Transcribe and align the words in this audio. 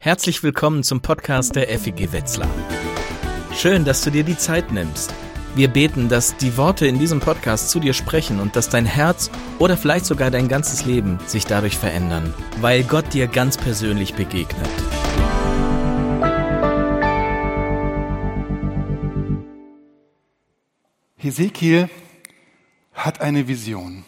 Herzlich 0.00 0.44
willkommen 0.44 0.84
zum 0.84 1.00
Podcast 1.00 1.56
der 1.56 1.76
FEG 1.76 2.12
Wetzlar. 2.12 2.48
Schön, 3.52 3.84
dass 3.84 4.02
du 4.02 4.12
dir 4.12 4.22
die 4.22 4.36
Zeit 4.38 4.70
nimmst. 4.70 5.12
Wir 5.56 5.66
beten, 5.66 6.08
dass 6.08 6.36
die 6.36 6.56
Worte 6.56 6.86
in 6.86 7.00
diesem 7.00 7.18
Podcast 7.18 7.70
zu 7.70 7.80
dir 7.80 7.92
sprechen 7.92 8.38
und 8.38 8.54
dass 8.54 8.68
dein 8.68 8.86
Herz 8.86 9.28
oder 9.58 9.76
vielleicht 9.76 10.06
sogar 10.06 10.30
dein 10.30 10.46
ganzes 10.46 10.84
Leben 10.84 11.18
sich 11.26 11.46
dadurch 11.46 11.76
verändern, 11.76 12.32
weil 12.60 12.84
Gott 12.84 13.12
dir 13.12 13.26
ganz 13.26 13.56
persönlich 13.56 14.14
begegnet. 14.14 14.70
Hesekiel 21.16 21.90
hat 22.94 23.20
eine 23.20 23.48
Vision. 23.48 24.04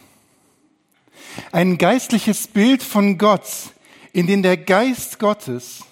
Ein 1.51 1.79
geistliches 1.79 2.47
Bild 2.47 2.85
von 2.85 3.19
Gott, 3.19 3.73
in 4.13 4.27
dem 4.27 4.43
der 4.43 4.57
Geist 4.57 5.19
Gottes, 5.19 5.85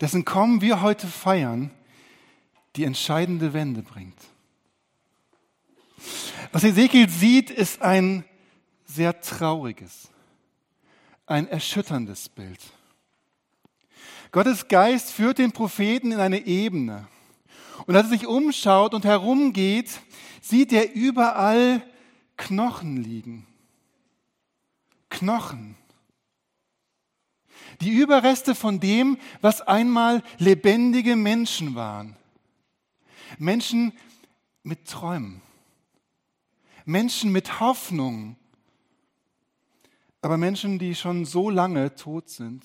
dessen 0.00 0.24
Kommen 0.24 0.60
wir 0.60 0.80
heute 0.80 1.06
feiern, 1.06 1.70
die 2.76 2.84
entscheidende 2.84 3.52
Wende 3.52 3.82
bringt. 3.82 4.18
Was 6.52 6.64
Ezekiel 6.64 7.08
sieht, 7.08 7.50
ist 7.50 7.82
ein 7.82 8.24
sehr 8.84 9.20
trauriges, 9.20 10.08
ein 11.26 11.48
erschütterndes 11.48 12.28
Bild. 12.28 12.60
Gottes 14.32 14.68
Geist 14.68 15.12
führt 15.12 15.38
den 15.38 15.52
Propheten 15.52 16.12
in 16.12 16.20
eine 16.20 16.46
Ebene. 16.46 17.06
Und 17.86 17.94
als 17.96 18.06
er 18.06 18.18
sich 18.18 18.26
umschaut 18.26 18.94
und 18.94 19.04
herumgeht, 19.04 20.00
sieht 20.40 20.72
er 20.72 20.92
überall 20.94 21.82
Knochen 22.36 22.96
liegen. 22.96 23.46
Knochen 25.08 25.76
die 27.80 27.90
Überreste 27.90 28.54
von 28.54 28.80
dem, 28.80 29.18
was 29.40 29.60
einmal 29.60 30.22
lebendige 30.38 31.16
Menschen 31.16 31.74
waren. 31.74 32.16
Menschen 33.38 33.92
mit 34.62 34.86
Träumen. 34.88 35.40
Menschen 36.84 37.32
mit 37.32 37.60
Hoffnung. 37.60 38.36
Aber 40.20 40.36
Menschen, 40.36 40.78
die 40.78 40.94
schon 40.94 41.24
so 41.24 41.50
lange 41.50 41.94
tot 41.94 42.28
sind, 42.28 42.64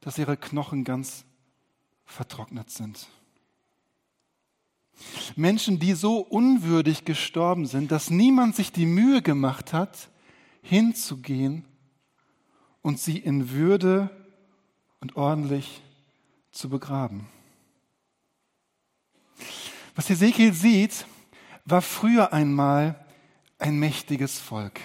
dass 0.00 0.18
ihre 0.18 0.36
Knochen 0.36 0.84
ganz 0.84 1.24
vertrocknet 2.04 2.70
sind. 2.70 3.08
Menschen, 5.34 5.78
die 5.78 5.92
so 5.92 6.18
unwürdig 6.18 7.04
gestorben 7.04 7.66
sind, 7.66 7.92
dass 7.92 8.10
niemand 8.10 8.56
sich 8.56 8.72
die 8.72 8.86
Mühe 8.86 9.20
gemacht 9.20 9.72
hat, 9.72 10.08
hinzugehen 10.62 11.64
und 12.86 13.00
sie 13.00 13.18
in 13.18 13.50
Würde 13.50 14.10
und 15.00 15.16
ordentlich 15.16 15.82
zu 16.52 16.68
begraben. 16.68 17.26
Was 19.96 20.08
Ezekiel 20.08 20.52
sieht, 20.52 21.04
war 21.64 21.82
früher 21.82 22.32
einmal 22.32 23.04
ein 23.58 23.80
mächtiges 23.80 24.38
Volk. 24.38 24.78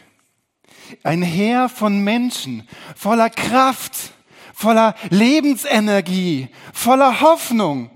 Ein 1.04 1.22
Heer 1.22 1.70
von 1.70 2.04
Menschen 2.04 2.68
voller 2.96 3.30
Kraft, 3.30 4.14
voller 4.52 4.96
Lebensenergie, 5.12 6.50
voller 6.74 7.22
Hoffnung. 7.22 7.92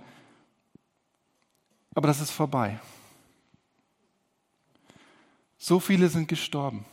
Aber 1.96 2.10
das 2.10 2.22
ist 2.22 2.30
vorbei. 2.30 2.80
So 5.58 5.80
viele 5.80 6.10
sind 6.10 6.28
gestorben 6.28 6.86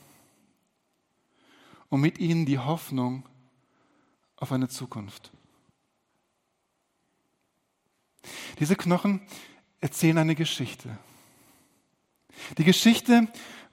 und 1.93 2.01
mit 2.01 2.17
ihnen 2.19 2.47
die 2.47 2.59
Hoffnung 2.59 3.29
auf 4.37 4.51
eine 4.51 4.67
Zukunft. 4.67 5.31
Diese 8.59 8.77
Knochen 8.77 9.21
erzählen 9.79 10.17
eine 10.17 10.35
Geschichte. 10.35 10.97
Die 12.57 12.65
Geschichte 12.65 13.29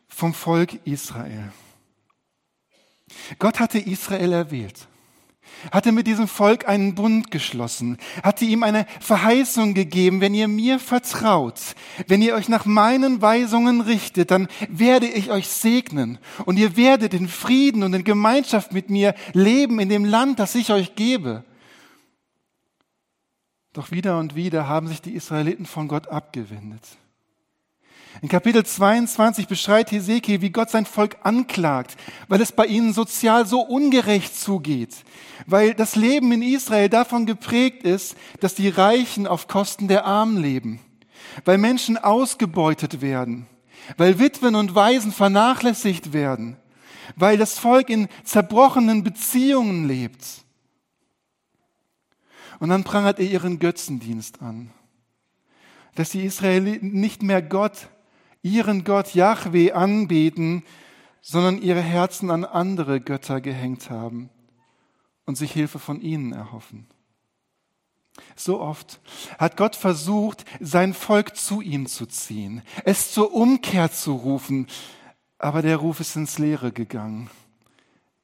vom 0.09 0.34
Volk 0.34 0.85
Israel. 0.85 1.53
Gott 3.40 3.62
hatte 3.62 3.80
Israel 3.80 4.34
erwählt 4.34 4.90
hatte 5.72 5.92
mit 5.92 6.08
diesem 6.08 6.28
Volk 6.28 6.68
einen 6.68 6.96
Bund 6.96 7.32
geschlossen, 7.32 7.98
hatte 8.24 8.46
ihm 8.46 8.64
eine 8.64 8.86
Verheißung 9.00 9.74
gegeben, 9.74 10.22
wenn 10.22 10.34
ihr 10.34 10.48
mir 10.48 10.80
vertraut, 10.80 11.60
wenn 12.08 12.22
ihr 12.22 12.36
euch 12.36 12.50
nach 12.50 12.66
meinen 12.66 13.22
Weisungen 13.22 13.82
richtet, 13.82 14.32
dann 14.32 14.48
werde 14.70 15.08
ich 15.08 15.32
euch 15.32 15.48
segnen 15.48 16.20
und 16.46 16.58
ihr 16.58 16.78
werdet 16.78 17.14
in 17.14 17.28
Frieden 17.28 17.84
und 17.84 17.94
in 17.94 18.04
Gemeinschaft 18.04 18.74
mit 18.74 18.90
mir 18.90 19.16
leben 19.34 19.80
in 19.80 19.90
dem 19.90 20.06
Land, 20.06 20.40
das 20.40 20.56
ich 20.56 20.72
euch 20.72 20.96
gebe. 20.96 21.44
Doch 23.74 23.92
wieder 23.92 24.18
und 24.18 24.36
wieder 24.36 24.68
haben 24.68 24.88
sich 24.88 25.02
die 25.02 25.14
Israeliten 25.14 25.66
von 25.66 25.88
Gott 25.88 26.08
abgewendet. 26.08 26.81
In 28.22 28.28
Kapitel 28.28 28.66
22 28.66 29.47
beschreibt 29.47 29.92
Hesekiel, 29.92 30.42
wie 30.42 30.50
Gott 30.50 30.70
sein 30.70 30.86
Volk 30.86 31.18
anklagt, 31.24 31.96
weil 32.28 32.42
es 32.42 32.52
bei 32.52 32.66
ihnen 32.66 32.92
sozial 32.92 33.46
so 33.46 33.62
ungerecht 33.62 34.36
zugeht, 34.36 35.06
weil 35.46 35.74
das 35.74 35.96
Leben 35.96 36.31
in 36.34 36.42
Israel 36.42 36.90
davon 36.90 37.25
geprägt 37.25 37.84
ist, 37.84 38.18
dass 38.42 38.56
die 38.56 38.68
Reichen 38.68 39.25
auf 39.25 39.48
Kosten 39.48 39.88
der 39.88 40.06
Armen 40.06 40.38
leben, 40.42 40.81
weil 41.46 41.58
Menschen 41.58 41.98
ausgebeutet 41.98 43.00
werden, 43.00 43.48
weil 43.96 44.19
Witwen 44.19 44.56
und 44.56 44.75
Waisen 44.75 45.14
vernachlässigt 45.14 46.12
werden, 46.12 46.58
weil 47.16 47.38
das 47.38 47.58
Volk 47.58 47.90
in 47.90 48.09
zerbrochenen 48.25 49.03
Beziehungen 49.03 49.88
lebt. 49.88 50.25
Und 52.59 52.69
dann 52.69 52.84
prangert 52.84 53.19
er 53.19 53.25
ihren 53.25 53.59
Götzendienst 53.59 54.42
an, 54.42 54.72
dass 55.96 56.09
die 56.09 56.25
Israeliten 56.25 56.92
nicht 56.92 57.24
mehr 57.24 57.42
Gott 57.42 57.88
ihren 58.41 58.83
Gott 58.83 59.13
Yahweh 59.13 59.72
anbeten, 59.72 60.63
sondern 61.22 61.61
ihre 61.61 61.81
Herzen 61.81 62.31
an 62.31 62.45
andere 62.45 63.01
Götter 63.01 63.41
gehängt 63.41 63.89
haben 63.89 64.29
und 65.25 65.35
sich 65.35 65.51
Hilfe 65.51 65.79
von 65.79 66.01
ihnen 66.01 66.33
erhoffen. 66.33 66.88
So 68.35 68.59
oft 68.59 69.00
hat 69.38 69.57
Gott 69.57 69.75
versucht, 69.75 70.45
sein 70.59 70.94
Volk 70.94 71.35
zu 71.35 71.61
ihm 71.61 71.88
zu 71.88 72.05
ziehen, 72.05 72.63
es 72.83 73.11
zur 73.11 73.33
Umkehr 73.33 73.91
zu 73.91 74.13
rufen, 74.13 74.67
aber 75.38 75.61
der 75.61 75.77
Ruf 75.77 76.00
ist 76.00 76.16
ins 76.16 76.38
Leere 76.38 76.71
gegangen, 76.71 77.29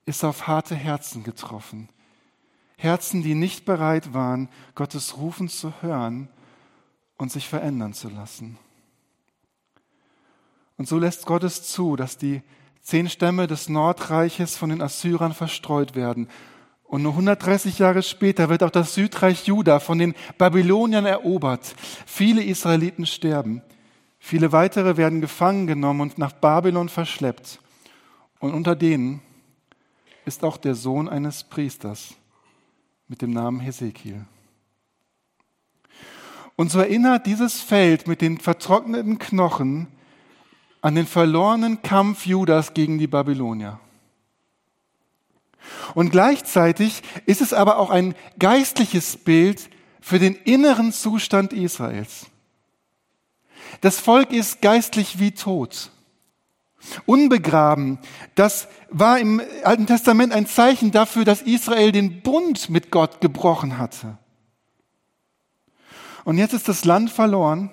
ist 0.05 0.23
auf 0.23 0.47
harte 0.47 0.75
Herzen 0.75 1.23
getroffen. 1.23 1.89
Herzen, 2.77 3.23
die 3.23 3.35
nicht 3.35 3.65
bereit 3.65 4.13
waren, 4.13 4.49
Gottes 4.73 5.17
Rufen 5.17 5.47
zu 5.47 5.73
hören 5.81 6.27
und 7.17 7.31
sich 7.31 7.47
verändern 7.47 7.93
zu 7.93 8.09
lassen. 8.09 8.57
Und 10.77 10.87
so 10.87 10.97
lässt 10.97 11.25
Gott 11.25 11.43
es 11.43 11.63
zu, 11.63 11.95
dass 11.95 12.17
die 12.17 12.41
zehn 12.81 13.09
Stämme 13.09 13.47
des 13.47 13.69
Nordreiches 13.69 14.57
von 14.57 14.69
den 14.69 14.81
Assyrern 14.81 15.33
verstreut 15.33 15.95
werden. 15.95 16.27
Und 16.83 17.01
nur 17.01 17.13
130 17.13 17.79
Jahre 17.79 18.03
später 18.03 18.49
wird 18.49 18.61
auch 18.61 18.69
das 18.69 18.93
Südreich 18.93 19.47
Juda 19.47 19.79
von 19.79 19.97
den 19.97 20.13
Babyloniern 20.37 21.05
erobert. 21.05 21.75
Viele 22.05 22.43
Israeliten 22.43 23.05
sterben. 23.05 23.61
Viele 24.19 24.51
weitere 24.51 24.97
werden 24.97 25.21
gefangen 25.21 25.67
genommen 25.67 26.01
und 26.01 26.17
nach 26.17 26.31
Babylon 26.31 26.89
verschleppt. 26.89 27.59
Und 28.39 28.53
unter 28.53 28.75
denen 28.75 29.21
ist 30.25 30.43
auch 30.43 30.57
der 30.57 30.75
Sohn 30.75 31.09
eines 31.09 31.43
Priesters 31.43 32.15
mit 33.07 33.21
dem 33.21 33.31
Namen 33.31 33.59
Hesekiel. 33.59 34.25
Und 36.55 36.71
so 36.71 36.79
erinnert 36.79 37.25
dieses 37.25 37.61
Feld 37.61 38.07
mit 38.07 38.21
den 38.21 38.37
vertrockneten 38.37 39.19
Knochen 39.19 39.87
an 40.85 40.93
den 40.93 41.07
verlorenen 41.07 41.81
Kampf 41.81 42.27
Judas 42.27 42.75
gegen 42.75 42.99
die 42.99 43.07
Babylonier. 43.07 43.79
Und 45.95 46.11
gleichzeitig 46.11 47.01
ist 47.25 47.41
es 47.41 47.53
aber 47.53 47.79
auch 47.79 47.89
ein 47.89 48.13
geistliches 48.37 49.17
Bild 49.17 49.71
für 49.99 50.19
den 50.19 50.35
inneren 50.35 50.91
Zustand 50.91 51.53
Israels. 51.53 52.27
Das 53.81 53.99
Volk 53.99 54.31
ist 54.31 54.61
geistlich 54.61 55.17
wie 55.17 55.31
tot. 55.31 55.89
Unbegraben. 57.07 57.97
Das 58.35 58.67
war 58.91 59.17
im 59.17 59.41
Alten 59.63 59.87
Testament 59.87 60.33
ein 60.33 60.45
Zeichen 60.45 60.91
dafür, 60.91 61.25
dass 61.25 61.41
Israel 61.41 61.93
den 61.93 62.21
Bund 62.21 62.69
mit 62.69 62.91
Gott 62.91 63.21
gebrochen 63.21 63.79
hatte. 63.79 64.19
Und 66.25 66.37
jetzt 66.37 66.53
ist 66.53 66.67
das 66.67 66.85
Land 66.85 67.09
verloren. 67.09 67.71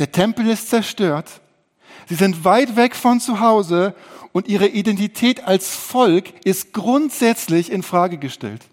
Der 0.00 0.10
Tempel 0.10 0.48
ist 0.48 0.68
zerstört. 0.68 1.40
Sie 2.08 2.14
sind 2.14 2.44
weit 2.44 2.76
weg 2.76 2.94
von 2.94 3.20
zu 3.20 3.40
Hause 3.40 3.94
und 4.32 4.48
ihre 4.48 4.66
Identität 4.66 5.44
als 5.44 5.74
Volk 5.74 6.44
ist 6.44 6.72
grundsätzlich 6.72 7.70
in 7.70 7.82
Frage 7.82 8.18
gestellt. 8.18 8.64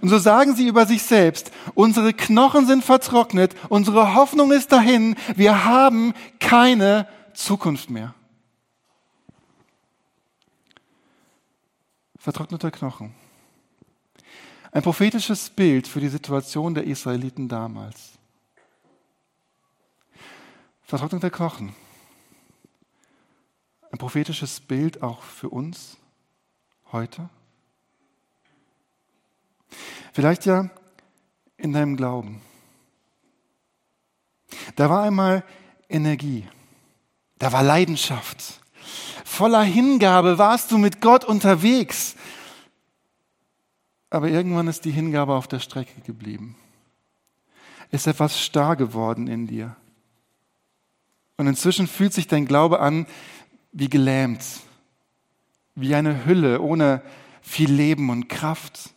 Und 0.00 0.08
so 0.08 0.18
sagen 0.18 0.54
sie 0.54 0.66
über 0.66 0.86
sich 0.86 1.02
selbst, 1.02 1.50
unsere 1.74 2.12
Knochen 2.12 2.66
sind 2.66 2.84
vertrocknet, 2.84 3.54
unsere 3.68 4.14
Hoffnung 4.14 4.52
ist 4.52 4.72
dahin, 4.72 5.16
wir 5.36 5.64
haben 5.64 6.14
keine 6.40 7.08
Zukunft 7.34 7.90
mehr. 7.90 8.14
Vertrockneter 12.18 12.70
Knochen. 12.70 13.14
Ein 14.70 14.82
prophetisches 14.82 15.50
Bild 15.50 15.88
für 15.88 16.00
die 16.00 16.08
Situation 16.08 16.74
der 16.74 16.84
Israeliten 16.84 17.48
damals. 17.48 18.12
Vertrocknete 20.92 21.30
Knochen. 21.30 21.74
Ein 23.90 23.96
prophetisches 23.96 24.60
Bild 24.60 25.02
auch 25.02 25.22
für 25.22 25.48
uns 25.48 25.96
heute. 26.92 27.30
Vielleicht 30.12 30.44
ja 30.44 30.68
in 31.56 31.72
deinem 31.72 31.96
Glauben. 31.96 32.42
Da 34.76 34.90
war 34.90 35.04
einmal 35.04 35.44
Energie, 35.88 36.46
da 37.38 37.52
war 37.52 37.62
Leidenschaft. 37.62 38.60
Voller 39.24 39.62
Hingabe 39.62 40.36
warst 40.36 40.72
du 40.72 40.76
mit 40.76 41.00
Gott 41.00 41.24
unterwegs. 41.24 42.16
Aber 44.10 44.28
irgendwann 44.28 44.68
ist 44.68 44.84
die 44.84 44.90
Hingabe 44.90 45.32
auf 45.32 45.48
der 45.48 45.60
Strecke 45.60 46.02
geblieben. 46.02 46.54
Ist 47.90 48.06
etwas 48.06 48.38
starr 48.38 48.76
geworden 48.76 49.26
in 49.26 49.46
dir. 49.46 49.74
Und 51.42 51.48
inzwischen 51.48 51.88
fühlt 51.88 52.12
sich 52.12 52.28
dein 52.28 52.46
Glaube 52.46 52.78
an 52.78 53.04
wie 53.72 53.88
gelähmt, 53.90 54.44
wie 55.74 55.92
eine 55.92 56.24
Hülle 56.24 56.60
ohne 56.60 57.02
viel 57.40 57.68
Leben 57.68 58.10
und 58.10 58.28
Kraft. 58.28 58.90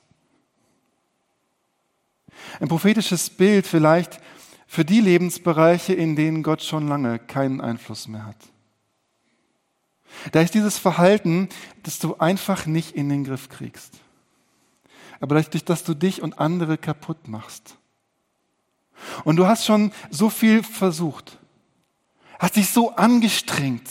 Ein 2.60 2.68
prophetisches 2.68 3.32
Bild 3.32 3.66
vielleicht 3.66 4.20
für 4.68 4.86
die 4.86 5.02
Lebensbereiche, 5.02 5.96
in 5.96 6.16
denen 6.16 6.44
Gott 6.44 6.62
schon 6.62 6.88
lange 6.88 7.18
keinen 7.18 7.62
Einfluss 7.62 8.08
mehr 8.08 8.28
hat. 8.28 8.38
Da 10.32 10.42
ist 10.42 10.54
dieses 10.54 10.78
Verhalten, 10.78 11.50
das 11.82 11.98
du 11.98 12.18
einfach 12.18 12.68
nicht 12.68 12.92
in 12.92 13.10
den 13.10 13.24
Griff 13.24 13.50
kriegst. 13.50 14.02
Aber 15.20 15.34
dadurch, 15.34 15.66
dass 15.66 15.84
du 15.84 15.96
dich 15.96 16.22
und 16.22 16.38
andere 16.38 16.78
kaputt 16.78 17.28
machst. 17.28 17.76
Und 19.24 19.38
du 19.38 19.48
hast 19.48 19.66
schon 19.66 19.92
so 20.12 20.30
viel 20.30 20.62
versucht, 20.62 21.40
hast 22.40 22.56
dich 22.56 22.70
so 22.70 22.96
angestrengt. 22.96 23.90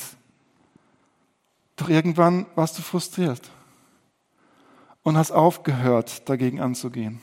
Doch 1.77 1.89
irgendwann 1.89 2.47
warst 2.55 2.79
du 2.79 2.83
frustriert 2.83 3.51
und 5.03 5.17
hast 5.17 5.33
aufgehört, 5.33 6.29
dagegen 6.29 6.61
anzugehen. 6.61 7.21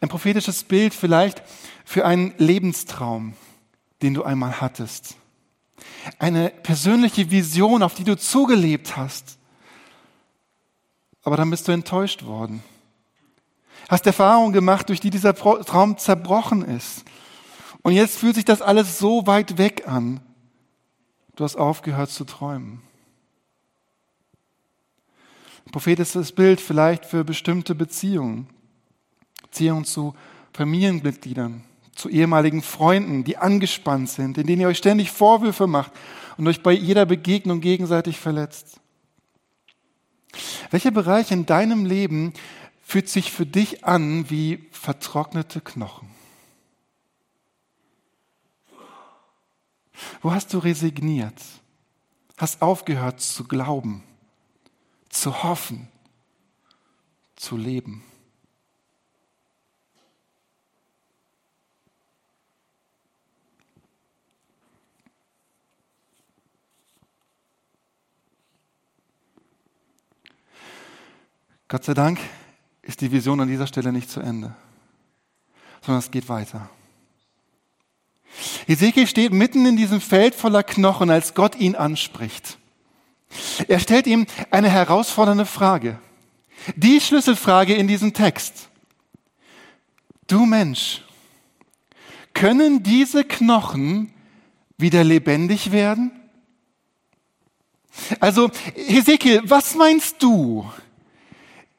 Ein 0.00 0.08
prophetisches 0.08 0.64
Bild 0.64 0.94
vielleicht 0.94 1.42
für 1.84 2.04
einen 2.04 2.34
Lebenstraum, 2.38 3.34
den 4.02 4.14
du 4.14 4.24
einmal 4.24 4.60
hattest. 4.60 5.16
Eine 6.18 6.50
persönliche 6.50 7.30
Vision, 7.30 7.82
auf 7.82 7.94
die 7.94 8.04
du 8.04 8.16
zugelebt 8.16 8.96
hast. 8.96 9.38
Aber 11.22 11.36
dann 11.36 11.50
bist 11.50 11.68
du 11.68 11.72
enttäuscht 11.72 12.24
worden. 12.24 12.62
Hast 13.88 14.06
Erfahrungen 14.06 14.52
gemacht, 14.52 14.88
durch 14.88 15.00
die 15.00 15.10
dieser 15.10 15.34
Traum 15.34 15.98
zerbrochen 15.98 16.62
ist. 16.62 17.04
Und 17.82 17.92
jetzt 17.94 18.18
fühlt 18.18 18.36
sich 18.36 18.44
das 18.44 18.62
alles 18.62 18.98
so 18.98 19.26
weit 19.26 19.58
weg 19.58 19.88
an. 19.88 20.20
Du 21.34 21.44
hast 21.44 21.56
aufgehört 21.56 22.10
zu 22.10 22.24
träumen. 22.24 22.82
Ein 25.66 25.72
prophetisches 25.72 26.32
Bild 26.32 26.60
vielleicht 26.60 27.04
für 27.04 27.24
bestimmte 27.24 27.74
Beziehungen. 27.74 28.48
Beziehungen 29.42 29.84
zu 29.84 30.14
Familienmitgliedern, 30.52 31.64
zu 31.94 32.08
ehemaligen 32.08 32.62
Freunden, 32.62 33.24
die 33.24 33.36
angespannt 33.36 34.08
sind, 34.10 34.38
in 34.38 34.46
denen 34.46 34.62
ihr 34.62 34.68
euch 34.68 34.78
ständig 34.78 35.10
Vorwürfe 35.10 35.66
macht 35.66 35.92
und 36.36 36.46
euch 36.46 36.62
bei 36.62 36.72
jeder 36.72 37.06
Begegnung 37.06 37.60
gegenseitig 37.60 38.18
verletzt. 38.18 38.80
Welcher 40.70 40.90
Bereich 40.90 41.30
in 41.30 41.46
deinem 41.46 41.84
Leben 41.84 42.32
fühlt 42.82 43.08
sich 43.08 43.32
für 43.32 43.46
dich 43.46 43.84
an 43.84 44.30
wie 44.30 44.68
vertrocknete 44.70 45.60
Knochen? 45.60 46.08
Wo 50.20 50.32
hast 50.32 50.52
du 50.52 50.58
resigniert? 50.58 51.40
Hast 52.36 52.62
aufgehört 52.62 53.20
zu 53.20 53.44
glauben, 53.44 54.02
zu 55.08 55.42
hoffen, 55.42 55.88
zu 57.36 57.56
leben? 57.56 58.04
Gott 71.72 71.84
sei 71.84 71.94
Dank 71.94 72.20
ist 72.82 73.00
die 73.00 73.10
Vision 73.10 73.40
an 73.40 73.48
dieser 73.48 73.66
Stelle 73.66 73.92
nicht 73.92 74.10
zu 74.10 74.20
Ende, 74.20 74.54
sondern 75.80 76.00
es 76.00 76.10
geht 76.10 76.28
weiter. 76.28 76.68
Ezekiel 78.66 79.06
steht 79.06 79.32
mitten 79.32 79.66
in 79.66 79.76
diesem 79.76 80.00
Feld 80.00 80.34
voller 80.34 80.62
Knochen, 80.62 81.10
als 81.10 81.34
Gott 81.34 81.56
ihn 81.56 81.74
anspricht. 81.74 82.58
Er 83.68 83.78
stellt 83.78 84.06
ihm 84.06 84.26
eine 84.50 84.68
herausfordernde 84.68 85.46
Frage. 85.46 85.98
Die 86.76 87.00
Schlüsselfrage 87.00 87.74
in 87.74 87.88
diesem 87.88 88.12
Text. 88.12 88.68
Du 90.26 90.46
Mensch, 90.46 91.02
können 92.34 92.82
diese 92.82 93.24
Knochen 93.24 94.12
wieder 94.78 95.04
lebendig 95.04 95.72
werden? 95.72 96.12
Also, 98.20 98.50
Ezekiel, 98.74 99.42
was 99.44 99.74
meinst 99.74 100.22
du? 100.22 100.70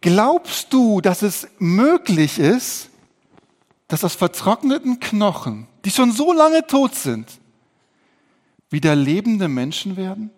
Glaubst 0.01 0.71
du, 0.73 1.01
dass 1.01 1.21
es 1.21 1.47
möglich 1.59 2.37
ist, 2.37 2.89
dass 3.87 4.03
aus 4.03 4.15
vertrockneten 4.15 4.99
Knochen, 4.99 5.67
die 5.85 5.91
schon 5.91 6.11
so 6.11 6.33
lange 6.33 6.65
tot 6.65 6.95
sind, 6.95 7.29
wieder 8.69 8.95
lebende 8.95 9.47
Menschen 9.47 9.97
werden? 9.97 10.31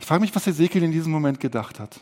Ich 0.00 0.06
frage 0.06 0.20
mich, 0.20 0.34
was 0.34 0.46
Ezekiel 0.46 0.82
in 0.82 0.92
diesem 0.92 1.12
Moment 1.12 1.40
gedacht 1.40 1.80
hat. 1.80 2.00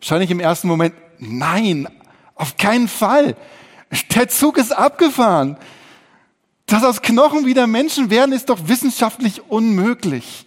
Wahrscheinlich 0.00 0.30
im 0.30 0.40
ersten 0.40 0.68
Moment, 0.68 0.94
nein, 1.18 1.88
auf 2.34 2.56
keinen 2.56 2.88
Fall. 2.88 3.36
Der 4.14 4.28
Zug 4.28 4.58
ist 4.58 4.72
abgefahren. 4.72 5.56
Dass 6.66 6.84
aus 6.84 7.00
Knochen 7.00 7.46
wieder 7.46 7.66
Menschen 7.66 8.10
werden, 8.10 8.32
ist 8.32 8.50
doch 8.50 8.68
wissenschaftlich 8.68 9.42
unmöglich 9.48 10.44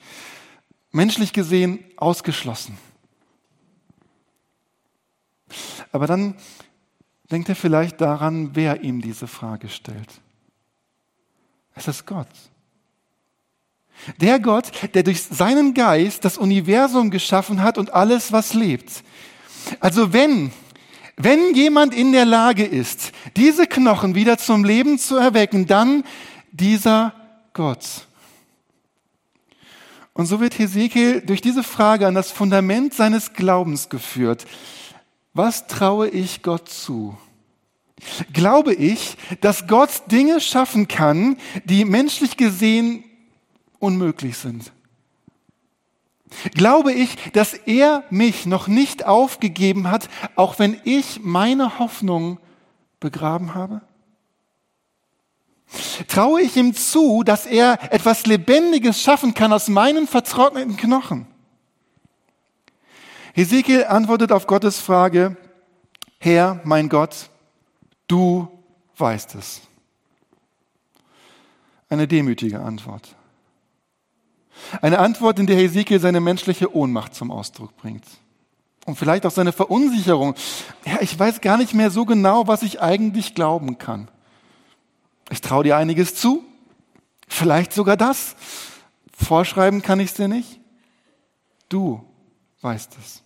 menschlich 0.92 1.34
gesehen 1.34 1.84
ausgeschlossen. 1.98 2.78
Aber 5.92 6.08
dann 6.08 6.36
denkt 7.32 7.50
er 7.50 7.56
vielleicht 7.56 8.02
daran, 8.02 8.52
wer 8.54 8.84
ihm 8.84 9.02
diese 9.02 9.28
Frage 9.28 9.70
stellt. 9.70 10.10
Es 11.74 11.88
ist 11.88 12.06
Gott. 12.06 12.28
Der 14.18 14.40
Gott, 14.40 14.72
der 14.94 15.04
durch 15.04 15.24
seinen 15.24 15.74
Geist 15.74 16.26
das 16.26 16.38
Universum 16.38 17.12
geschaffen 17.12 17.62
hat 17.62 17.78
und 17.78 17.94
alles, 17.94 18.32
was 18.32 18.54
lebt. 18.54 19.04
Also 19.80 20.12
wenn, 20.12 20.52
wenn 21.18 21.54
jemand 21.54 21.94
in 21.94 22.12
der 22.12 22.26
Lage 22.26 22.66
ist, 22.66 23.12
diese 23.38 23.68
Knochen 23.68 24.16
wieder 24.16 24.38
zum 24.38 24.64
Leben 24.64 24.98
zu 24.98 25.18
erwecken, 25.18 25.68
dann 25.68 26.04
dieser 26.52 27.14
Gott. 27.54 28.08
Und 30.14 30.26
so 30.26 30.40
wird 30.40 30.60
Hesekiel 30.60 31.22
durch 31.22 31.42
diese 31.42 31.64
Frage 31.64 32.08
an 32.08 32.16
das 32.16 32.32
Fundament 32.32 32.94
seines 32.94 33.34
Glaubens 33.34 33.88
geführt. 33.88 34.46
Was 35.34 35.68
traue 35.68 36.10
ich 36.10 36.42
Gott 36.42 36.68
zu? 36.70 37.18
Glaube 38.34 38.74
ich, 38.74 39.16
dass 39.42 39.68
Gott 39.68 39.90
Dinge 40.12 40.42
schaffen 40.42 40.88
kann, 40.88 41.38
die 41.66 41.86
menschlich 41.86 42.36
gesehen 42.36 43.04
unmöglich 43.80 44.38
sind? 44.38 44.72
Glaube 46.54 46.94
ich, 46.94 47.16
dass 47.34 47.54
er 47.54 48.04
mich 48.10 48.46
noch 48.46 48.68
nicht 48.68 49.06
aufgegeben 49.06 49.92
hat, 49.92 50.10
auch 50.36 50.60
wenn 50.60 50.80
ich 50.84 51.20
meine 51.22 51.80
Hoffnung 51.80 52.40
begraben 53.00 53.54
habe? 53.54 53.82
Traue 56.08 56.42
ich 56.42 56.58
ihm 56.58 56.74
zu, 56.74 57.24
dass 57.24 57.46
er 57.46 57.94
etwas 57.94 58.26
Lebendiges 58.26 59.02
schaffen 59.02 59.34
kann 59.34 59.54
aus 59.54 59.68
meinen 59.68 60.08
vertrockneten 60.08 60.76
Knochen? 60.76 61.28
Hesekiel 63.34 63.86
antwortet 63.86 64.32
auf 64.32 64.48
Gottes 64.48 64.80
Frage, 64.80 65.38
Herr, 66.20 66.60
mein 66.64 66.90
Gott, 66.90 67.30
du 68.08 68.48
weißt 68.98 69.36
es. 69.36 69.62
Eine 71.90 72.08
demütige 72.08 72.60
Antwort. 72.60 73.16
Eine 74.82 75.00
Antwort, 75.00 75.40
in 75.40 75.48
der 75.48 75.56
Hesekiel 75.56 76.00
seine 76.00 76.20
menschliche 76.20 76.76
Ohnmacht 76.76 77.16
zum 77.16 77.32
Ausdruck 77.32 77.76
bringt. 77.78 78.06
Und 78.86 78.98
vielleicht 78.98 79.26
auch 79.26 79.32
seine 79.32 79.52
Verunsicherung. 79.52 80.36
Ja, 80.86 80.98
ich 81.02 81.18
weiß 81.18 81.42
gar 81.42 81.58
nicht 81.58 81.74
mehr 81.74 81.92
so 81.92 82.06
genau, 82.06 82.48
was 82.48 82.64
ich 82.64 82.82
eigentlich 82.82 83.36
glauben 83.36 83.78
kann. 83.78 84.10
Ich 85.30 85.42
traue 85.42 85.64
dir 85.64 85.78
einiges 85.78 86.16
zu, 86.16 86.44
vielleicht 87.28 87.74
sogar 87.74 87.96
das. 87.96 88.36
Vorschreiben 89.14 89.82
kann 89.82 90.00
ich 90.00 90.10
es 90.10 90.16
dir 90.16 90.28
nicht. 90.28 90.60
Du 91.70 92.04
weißt 92.62 92.98
es. 92.98 93.24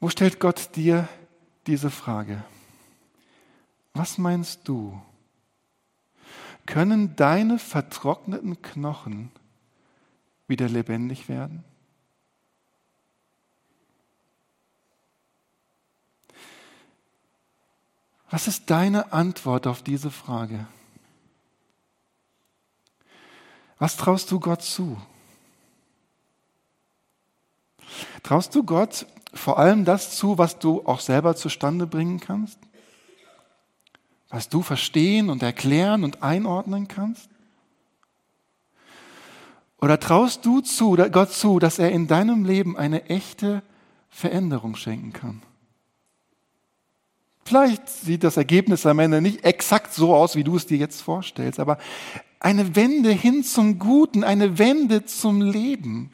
Wo 0.00 0.08
stellt 0.08 0.40
Gott 0.40 0.74
dir 0.76 1.08
diese 1.66 1.90
Frage? 1.90 2.44
Was 3.94 4.18
meinst 4.18 4.66
du? 4.66 5.00
Können 6.66 7.16
deine 7.16 7.58
vertrockneten 7.58 8.62
Knochen 8.62 9.30
wieder 10.46 10.68
lebendig 10.68 11.28
werden? 11.28 11.64
Was 18.30 18.48
ist 18.48 18.70
deine 18.70 19.12
Antwort 19.12 19.66
auf 19.66 19.82
diese 19.82 20.10
Frage? 20.10 20.66
Was 23.78 23.96
traust 23.96 24.30
du 24.30 24.40
Gott 24.40 24.62
zu? 24.62 25.00
Traust 28.22 28.54
du 28.54 28.62
Gott 28.62 29.06
vor 29.34 29.58
allem 29.58 29.84
das 29.84 30.16
zu, 30.16 30.38
was 30.38 30.58
du 30.58 30.82
auch 30.84 31.00
selber 31.00 31.36
zustande 31.36 31.86
bringen 31.86 32.20
kannst? 32.20 32.58
Was 34.28 34.48
du 34.48 34.62
verstehen 34.62 35.30
und 35.30 35.42
erklären 35.42 36.04
und 36.04 36.22
einordnen 36.22 36.88
kannst? 36.88 37.28
Oder 39.80 39.98
traust 39.98 40.46
du 40.46 40.60
zu, 40.60 40.96
Gott 41.10 41.32
zu, 41.32 41.58
dass 41.58 41.78
er 41.78 41.90
in 41.90 42.06
deinem 42.06 42.44
Leben 42.44 42.76
eine 42.76 43.06
echte 43.06 43.62
Veränderung 44.08 44.76
schenken 44.76 45.12
kann? 45.12 45.42
Vielleicht 47.44 47.88
sieht 47.88 48.22
das 48.22 48.36
Ergebnis 48.36 48.86
am 48.86 49.00
Ende 49.00 49.20
nicht 49.20 49.44
exakt 49.44 49.92
so 49.92 50.14
aus, 50.14 50.36
wie 50.36 50.44
du 50.44 50.56
es 50.56 50.66
dir 50.66 50.78
jetzt 50.78 51.02
vorstellst, 51.02 51.58
aber 51.58 51.78
eine 52.38 52.76
Wende 52.76 53.10
hin 53.10 53.42
zum 53.42 53.78
Guten, 53.78 54.24
eine 54.24 54.58
Wende 54.58 55.04
zum 55.04 55.42
Leben. 55.42 56.12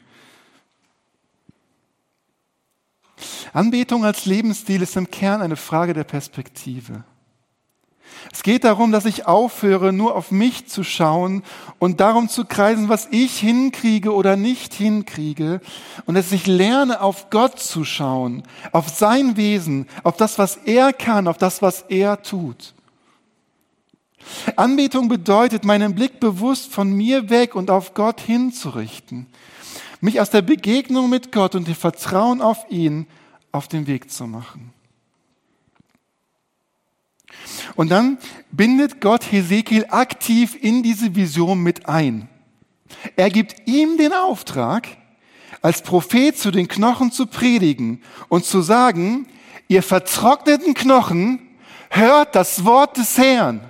Anbetung 3.53 4.05
als 4.05 4.25
Lebensstil 4.25 4.81
ist 4.81 4.95
im 4.95 5.09
Kern 5.09 5.41
eine 5.41 5.55
Frage 5.55 5.93
der 5.93 6.03
Perspektive. 6.03 7.03
Es 8.31 8.43
geht 8.43 8.63
darum, 8.63 8.91
dass 8.91 9.05
ich 9.05 9.27
aufhöre, 9.27 9.93
nur 9.93 10.15
auf 10.15 10.31
mich 10.31 10.67
zu 10.67 10.83
schauen 10.83 11.43
und 11.79 11.99
darum 11.99 12.29
zu 12.29 12.45
kreisen, 12.45 12.89
was 12.89 13.07
ich 13.11 13.39
hinkriege 13.39 14.13
oder 14.13 14.35
nicht 14.35 14.73
hinkriege 14.73 15.61
und 16.05 16.15
dass 16.15 16.31
ich 16.31 16.45
lerne, 16.45 17.01
auf 17.01 17.29
Gott 17.29 17.59
zu 17.59 17.85
schauen, 17.85 18.43
auf 18.71 18.89
sein 18.89 19.37
Wesen, 19.37 19.87
auf 20.03 20.17
das, 20.17 20.37
was 20.37 20.57
er 20.57 20.93
kann, 20.93 21.27
auf 21.27 21.37
das, 21.37 21.61
was 21.61 21.83
er 21.89 22.21
tut. 22.21 22.73
Anbetung 24.55 25.07
bedeutet, 25.07 25.63
meinen 25.63 25.95
Blick 25.95 26.19
bewusst 26.19 26.71
von 26.71 26.91
mir 26.91 27.29
weg 27.29 27.55
und 27.55 27.71
auf 27.71 27.93
Gott 27.93 28.19
hinzurichten, 28.21 29.27
mich 30.01 30.19
aus 30.19 30.29
der 30.29 30.41
Begegnung 30.41 31.09
mit 31.09 31.31
Gott 31.31 31.55
und 31.55 31.67
dem 31.67 31.75
Vertrauen 31.75 32.41
auf 32.41 32.65
ihn 32.69 33.07
auf 33.51 33.67
den 33.67 33.87
Weg 33.87 34.11
zu 34.11 34.27
machen. 34.27 34.73
Und 37.75 37.89
dann 37.89 38.17
bindet 38.51 39.01
Gott 39.01 39.31
Hesekiel 39.31 39.85
aktiv 39.89 40.57
in 40.59 40.83
diese 40.83 41.15
Vision 41.15 41.61
mit 41.61 41.87
ein. 41.87 42.27
Er 43.15 43.29
gibt 43.29 43.67
ihm 43.67 43.97
den 43.97 44.13
Auftrag, 44.13 44.87
als 45.61 45.81
Prophet 45.81 46.37
zu 46.37 46.51
den 46.51 46.67
Knochen 46.67 47.11
zu 47.11 47.27
predigen 47.27 48.01
und 48.29 48.45
zu 48.45 48.61
sagen, 48.61 49.27
ihr 49.67 49.83
vertrockneten 49.83 50.73
Knochen, 50.73 51.47
hört 51.89 52.35
das 52.35 52.65
Wort 52.65 52.97
des 52.97 53.17
Herrn. 53.17 53.61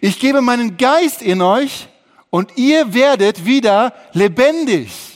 Ich 0.00 0.18
gebe 0.18 0.40
meinen 0.40 0.76
Geist 0.76 1.22
in 1.22 1.42
euch 1.42 1.88
und 2.30 2.56
ihr 2.56 2.94
werdet 2.94 3.44
wieder 3.44 3.94
lebendig. 4.12 5.11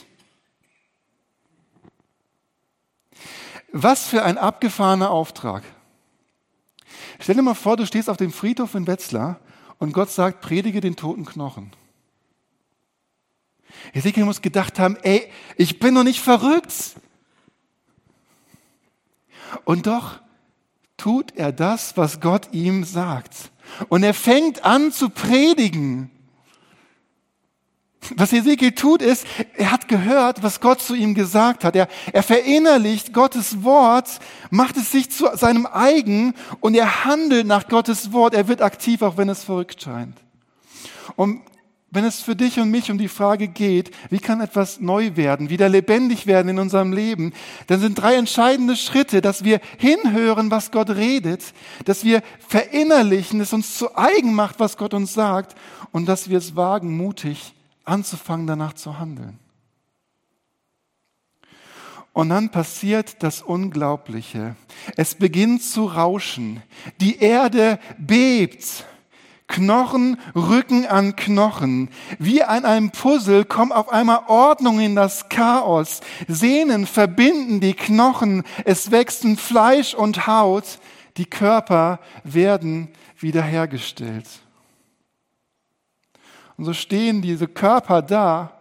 Was 3.71 4.07
für 4.07 4.23
ein 4.23 4.37
abgefahrener 4.37 5.11
Auftrag. 5.11 5.63
Stell 7.19 7.35
dir 7.35 7.41
mal 7.41 7.53
vor, 7.53 7.77
du 7.77 7.85
stehst 7.85 8.09
auf 8.09 8.17
dem 8.17 8.31
Friedhof 8.31 8.75
in 8.75 8.87
Wetzlar 8.87 9.39
und 9.79 9.93
Gott 9.93 10.09
sagt, 10.09 10.41
predige 10.41 10.81
den 10.81 10.95
toten 10.95 11.25
Knochen. 11.25 11.71
Ezekiel 13.93 14.25
muss 14.25 14.41
gedacht 14.41 14.79
haben, 14.79 14.97
ey, 15.03 15.29
ich 15.55 15.79
bin 15.79 15.95
doch 15.95 16.03
nicht 16.03 16.21
verrückt. 16.21 16.95
Und 19.65 19.87
doch 19.87 20.19
tut 20.97 21.35
er 21.35 21.51
das, 21.51 21.95
was 21.97 22.19
Gott 22.19 22.49
ihm 22.53 22.83
sagt. 22.83 23.51
Und 23.89 24.03
er 24.03 24.13
fängt 24.13 24.65
an 24.65 24.91
zu 24.91 25.09
predigen. 25.09 26.09
Was 28.15 28.33
Ezekiel 28.33 28.71
tut, 28.71 29.01
ist, 29.01 29.25
er 29.55 29.71
hat 29.71 29.87
gehört, 29.87 30.43
was 30.43 30.61
Gott 30.61 30.81
zu 30.81 30.95
ihm 30.95 31.13
gesagt 31.13 31.63
hat. 31.63 31.75
Er, 31.75 31.87
er 32.13 32.23
verinnerlicht 32.23 33.13
Gottes 33.13 33.63
Wort, 33.63 34.19
macht 34.49 34.77
es 34.77 34.91
sich 34.91 35.11
zu 35.11 35.27
seinem 35.35 35.65
eigen 35.65 36.33
und 36.59 36.75
er 36.75 37.05
handelt 37.05 37.47
nach 37.47 37.67
Gottes 37.67 38.13
Wort. 38.13 38.33
Er 38.33 38.47
wird 38.47 38.61
aktiv, 38.61 39.01
auch 39.01 39.17
wenn 39.17 39.29
es 39.29 39.43
verrückt 39.43 39.81
scheint. 39.81 40.17
Und 41.15 41.41
wenn 41.89 42.03
es 42.03 42.21
für 42.21 42.35
dich 42.35 42.59
und 42.59 42.69
mich 42.69 42.91
um 42.91 42.97
die 42.97 43.07
Frage 43.07 43.47
geht, 43.47 43.91
wie 44.09 44.19
kann 44.19 44.41
etwas 44.41 44.81
neu 44.81 45.15
werden, 45.15 45.49
wieder 45.49 45.69
lebendig 45.69 46.27
werden 46.27 46.49
in 46.49 46.59
unserem 46.59 46.91
Leben, 46.91 47.33
dann 47.67 47.79
sind 47.79 47.95
drei 47.95 48.15
entscheidende 48.15 48.75
Schritte, 48.75 49.21
dass 49.21 49.43
wir 49.43 49.61
hinhören, 49.77 50.51
was 50.51 50.71
Gott 50.71 50.89
redet, 50.89 51.53
dass 51.85 52.03
wir 52.03 52.21
verinnerlichen, 52.47 53.39
es 53.39 53.53
uns 53.53 53.77
zu 53.77 53.97
eigen 53.97 54.33
macht, 54.33 54.59
was 54.59 54.77
Gott 54.77 54.93
uns 54.93 55.13
sagt 55.13 55.55
und 55.91 56.07
dass 56.07 56.29
wir 56.29 56.37
es 56.37 56.55
wagen, 56.55 56.95
mutig 56.97 57.53
anzufangen, 57.87 58.47
danach 58.47 58.73
zu 58.73 58.99
handeln. 58.99 59.39
Und 62.17 62.29
dann 62.29 62.49
passiert 62.49 63.21
das 63.21 63.43
Unglaubliche. 63.43 64.55
Es 64.95 65.13
beginnt 65.13 65.61
zu 65.61 65.85
rauschen. 65.85 66.63
Die 66.99 67.19
Erde 67.19 67.77
bebt. 67.99 68.85
Knochen 69.47 70.19
rücken 70.35 70.87
an 70.87 71.15
Knochen. 71.15 71.89
Wie 72.17 72.41
an 72.43 72.65
einem 72.65 72.89
Puzzle 72.89 73.45
kommt 73.45 73.71
auf 73.71 73.89
einmal 73.89 74.21
Ordnung 74.27 74.79
in 74.79 74.95
das 74.95 75.29
Chaos. 75.29 76.01
Sehnen 76.27 76.87
verbinden 76.87 77.59
die 77.59 77.75
Knochen. 77.75 78.43
Es 78.65 78.89
wächsten 78.89 79.37
Fleisch 79.37 79.93
und 79.93 80.25
Haut. 80.25 80.79
Die 81.17 81.25
Körper 81.27 81.99
werden 82.23 82.89
wiederhergestellt. 83.19 84.25
Und 86.57 86.65
so 86.65 86.73
stehen 86.73 87.21
diese 87.21 87.47
Körper 87.47 88.01
da, 88.01 88.51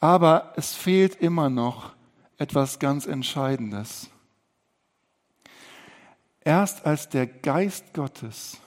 aber 0.00 0.52
es 0.56 0.74
fehlt 0.74 1.14
immer 1.16 1.48
noch 1.48 1.92
etwas 2.36 2.80
ganz 2.80 3.06
Entscheidendes. 3.06 4.10
Erst 6.40 6.84
als 6.84 7.08
der 7.08 7.26
Geist 7.26 7.94
Gottes 7.94 8.58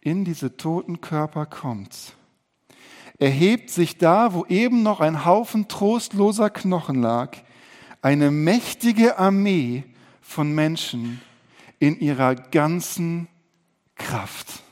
in 0.00 0.24
diese 0.24 0.56
toten 0.56 1.00
Körper 1.00 1.46
kommt, 1.46 2.14
erhebt 3.18 3.70
sich 3.70 3.98
da, 3.98 4.32
wo 4.32 4.46
eben 4.46 4.84
noch 4.84 5.00
ein 5.00 5.24
Haufen 5.24 5.66
trostloser 5.66 6.48
Knochen 6.48 7.02
lag, 7.02 7.36
eine 8.00 8.30
mächtige 8.30 9.18
Armee 9.18 9.84
von 10.22 10.54
Menschen 10.54 11.20
in 11.80 11.98
ihrer 11.98 12.36
ganzen 12.36 13.26
Kraft. 13.96 14.62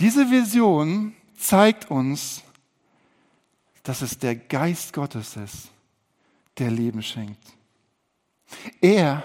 Diese 0.00 0.30
Vision 0.30 1.14
zeigt 1.38 1.90
uns, 1.90 2.42
dass 3.82 4.00
es 4.00 4.18
der 4.18 4.34
Geist 4.34 4.94
Gottes 4.94 5.36
ist, 5.36 5.68
der 6.58 6.70
Leben 6.70 7.02
schenkt. 7.02 7.42
Er 8.80 9.24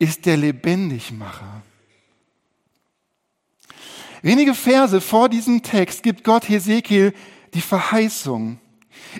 ist 0.00 0.26
der 0.26 0.36
Lebendigmacher. 0.36 1.62
Wenige 4.22 4.54
Verse 4.54 5.00
vor 5.00 5.28
diesem 5.28 5.62
Text 5.62 6.02
gibt 6.02 6.24
Gott 6.24 6.48
Hesekiel 6.48 7.14
die 7.54 7.60
Verheißung. 7.60 8.58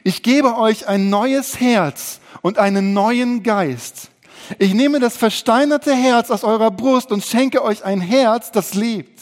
Ich 0.03 0.25
gebe 0.25 0.57
euch 0.57 0.89
ein 0.89 1.09
neues 1.09 1.61
Herz 1.61 2.21
und 2.43 2.59
einen 2.59 2.93
neuen 2.93 3.45
Geist. 3.45 4.11
Ich 4.59 4.75
nehme 4.75 4.99
das 4.99 5.17
versteinerte 5.17 5.95
Herz 5.95 6.31
aus 6.31 6.43
eurer 6.43 6.73
Brust 6.73 7.13
und 7.13 7.25
schenke 7.25 7.63
euch 7.63 7.85
ein 7.85 8.01
Herz, 8.01 8.51
das 8.51 8.75
lebt. 8.75 9.18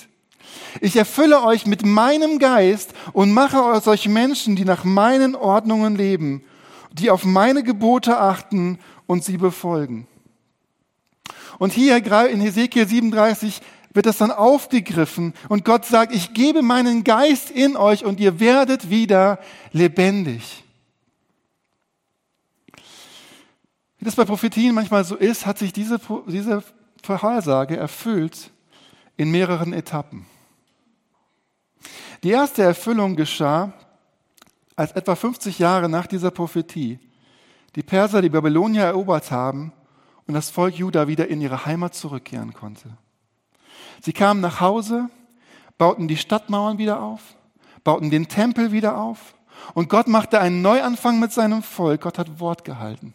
Ich 0.80 0.96
erfülle 0.96 1.42
euch 1.42 1.66
mit 1.66 1.84
meinem 1.84 2.38
Geist 2.38 2.92
und 3.12 3.32
mache 3.32 3.62
aus 3.62 3.86
euch 3.86 4.08
Menschen, 4.08 4.56
die 4.56 4.64
nach 4.64 4.84
meinen 4.84 5.34
Ordnungen 5.34 5.96
leben, 5.96 6.44
die 6.92 7.10
auf 7.10 7.24
meine 7.24 7.62
Gebote 7.62 8.18
achten 8.18 8.78
und 9.06 9.24
sie 9.24 9.36
befolgen. 9.36 10.06
Und 11.58 11.72
hier 11.72 11.96
in 11.96 12.40
Hesekiel 12.40 12.86
37 12.86 13.60
wird 13.92 14.06
das 14.06 14.18
dann 14.18 14.30
aufgegriffen 14.30 15.32
und 15.48 15.64
Gott 15.64 15.86
sagt, 15.86 16.14
ich 16.14 16.34
gebe 16.34 16.60
meinen 16.62 17.02
Geist 17.02 17.50
in 17.50 17.76
euch 17.76 18.04
und 18.04 18.20
ihr 18.20 18.38
werdet 18.40 18.90
wieder 18.90 19.38
lebendig. 19.72 20.62
Wie 23.98 24.04
das 24.04 24.14
bei 24.14 24.26
Prophetien 24.26 24.74
manchmal 24.74 25.04
so 25.04 25.16
ist, 25.16 25.46
hat 25.46 25.58
sich 25.58 25.72
diese, 25.72 25.98
diese 26.26 26.62
Vorhersage 27.02 27.76
erfüllt 27.76 28.50
in 29.16 29.30
mehreren 29.30 29.72
Etappen. 29.72 30.26
Die 32.22 32.30
erste 32.30 32.62
Erfüllung 32.62 33.16
geschah, 33.16 33.72
als 34.74 34.92
etwa 34.92 35.14
50 35.14 35.58
Jahre 35.58 35.88
nach 35.88 36.06
dieser 36.06 36.30
Prophetie 36.30 36.98
die 37.74 37.82
Perser 37.82 38.22
die 38.22 38.30
Babylonier 38.30 38.84
erobert 38.84 39.30
haben 39.30 39.72
und 40.26 40.34
das 40.34 40.50
Volk 40.50 40.74
Juda 40.74 41.08
wieder 41.08 41.28
in 41.28 41.40
ihre 41.40 41.66
Heimat 41.66 41.94
zurückkehren 41.94 42.52
konnte. 42.52 42.96
Sie 44.02 44.12
kamen 44.12 44.40
nach 44.40 44.60
Hause, 44.60 45.08
bauten 45.78 46.08
die 46.08 46.16
Stadtmauern 46.16 46.78
wieder 46.78 47.00
auf, 47.00 47.20
bauten 47.84 48.10
den 48.10 48.28
Tempel 48.28 48.72
wieder 48.72 48.98
auf 48.98 49.34
und 49.74 49.88
Gott 49.88 50.08
machte 50.08 50.40
einen 50.40 50.62
Neuanfang 50.62 51.20
mit 51.20 51.32
seinem 51.32 51.62
Volk. 51.62 52.02
Gott 52.02 52.18
hat 52.18 52.40
Wort 52.40 52.64
gehalten. 52.64 53.14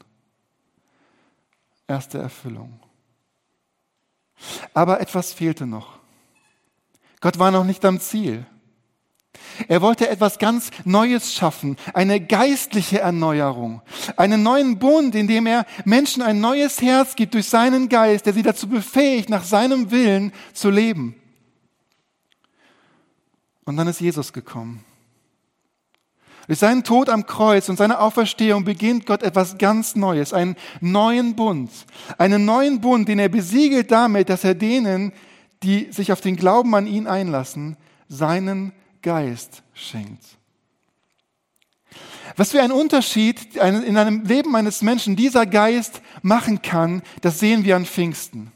Erste 1.88 2.20
Erfüllung. 2.20 2.80
Aber 4.74 5.02
etwas 5.02 5.34
fehlte 5.34 5.66
noch. 5.66 6.00
Gott 7.20 7.38
war 7.38 7.52
noch 7.52 7.64
nicht 7.64 7.84
am 7.86 8.00
Ziel. 8.00 8.46
Er 9.68 9.82
wollte 9.82 10.10
etwas 10.10 10.40
ganz 10.40 10.72
Neues 10.86 11.34
schaffen, 11.34 11.78
eine 11.94 12.20
geistliche 12.20 13.00
Erneuerung, 13.00 13.82
einen 14.18 14.44
neuen 14.44 14.80
Bund, 14.80 15.16
in 15.16 15.28
dem 15.28 15.46
er 15.46 15.66
Menschen 15.86 16.22
ein 16.22 16.40
neues 16.40 16.82
Herz 16.82 17.16
gibt 17.16 17.34
durch 17.34 17.48
seinen 17.48 17.90
Geist, 17.90 18.26
der 18.26 18.34
sie 18.34 18.44
dazu 18.44 18.68
befähigt, 18.68 19.30
nach 19.30 19.44
seinem 19.44 19.92
Willen 19.92 20.32
zu 20.54 20.70
leben. 20.70 21.16
Und 23.66 23.78
dann 23.78 23.88
ist 23.88 24.02
Jesus 24.02 24.34
gekommen. 24.34 24.84
Durch 26.48 26.60
seinen 26.60 26.84
Tod 26.84 27.08
am 27.08 27.26
Kreuz 27.26 27.70
und 27.70 27.78
seine 27.78 28.00
Auferstehung 28.00 28.66
beginnt 28.66 29.06
Gott 29.06 29.24
etwas 29.24 29.58
ganz 29.58 29.96
Neues, 29.96 30.34
einen 30.34 30.56
neuen 30.82 31.36
Bund. 31.36 31.72
Einen 32.18 32.46
neuen 32.46 32.82
Bund, 32.82 33.08
den 33.08 33.20
er 33.20 33.30
besiegelt 33.30 33.92
damit, 33.92 34.30
dass 34.30 34.44
er 34.44 34.56
denen, 34.56 35.14
die 35.64 35.92
sich 35.92 36.12
auf 36.12 36.22
den 36.22 36.36
Glauben 36.36 36.74
an 36.76 36.88
ihn 36.88 37.08
einlassen, 37.08 37.78
seinen 38.10 38.74
Geist 39.02 39.64
schenkt. 39.74 40.24
Was 42.38 42.52
für 42.52 42.62
einen 42.62 42.72
Unterschied 42.72 43.56
in 43.56 43.98
einem 43.98 44.24
Leben 44.24 44.56
eines 44.56 44.82
Menschen 44.82 45.16
dieser 45.16 45.46
Geist 45.46 46.02
machen 46.22 46.62
kann, 46.62 47.02
das 47.22 47.40
sehen 47.40 47.66
wir 47.66 47.76
an 47.76 47.86
Pfingsten. 47.86 48.52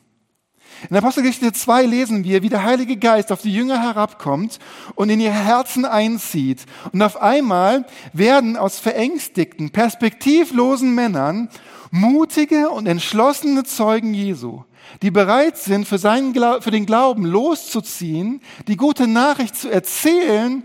In 0.90 0.96
Apostelgeschichte 0.98 1.54
2 1.54 1.84
lesen 1.84 2.24
wir, 2.24 2.44
wie 2.44 2.50
der 2.50 2.64
Heilige 2.64 2.98
Geist 2.98 3.32
auf 3.32 3.42
die 3.42 3.54
Jünger 3.54 3.82
herabkommt 3.82 4.60
und 4.96 5.10
in 5.10 5.20
ihr 5.20 5.32
Herzen 5.32 5.86
einzieht. 5.86 6.66
Und 6.92 7.02
auf 7.02 7.22
einmal 7.22 7.86
werden 8.14 8.58
aus 8.58 8.80
verängstigten, 8.80 9.72
perspektivlosen 9.72 10.94
Männern 10.94 11.50
mutige 11.92 12.70
und 12.70 12.88
entschlossene 12.88 13.64
Zeugen 13.64 14.14
Jesu 14.14 14.64
die 15.02 15.12
bereit 15.12 15.58
sind, 15.58 15.88
für, 15.88 15.98
seinen, 15.98 16.34
für 16.62 16.72
den 16.72 16.86
Glauben 16.86 17.26
loszuziehen, 17.26 18.42
die 18.68 18.78
gute 18.78 19.08
Nachricht 19.08 19.56
zu 19.56 19.70
erzählen 19.70 20.64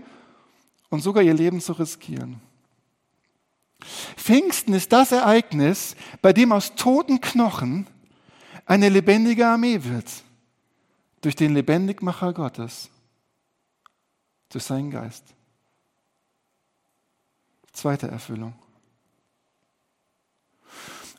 und 0.89 1.01
sogar 1.01 1.23
ihr 1.23 1.33
Leben 1.33 1.61
zu 1.61 1.73
riskieren. 1.73 2.41
Pfingsten 4.15 4.73
ist 4.73 4.91
das 4.91 5.11
Ereignis, 5.11 5.95
bei 6.21 6.33
dem 6.33 6.51
aus 6.51 6.75
toten 6.75 7.19
Knochen 7.19 7.87
eine 8.65 8.89
lebendige 8.89 9.47
Armee 9.47 9.83
wird, 9.83 10.09
durch 11.21 11.35
den 11.35 11.53
Lebendigmacher 11.53 12.33
Gottes, 12.33 12.89
durch 14.49 14.63
seinen 14.63 14.91
Geist. 14.91 15.23
Zweite 17.71 18.07
Erfüllung. 18.07 18.53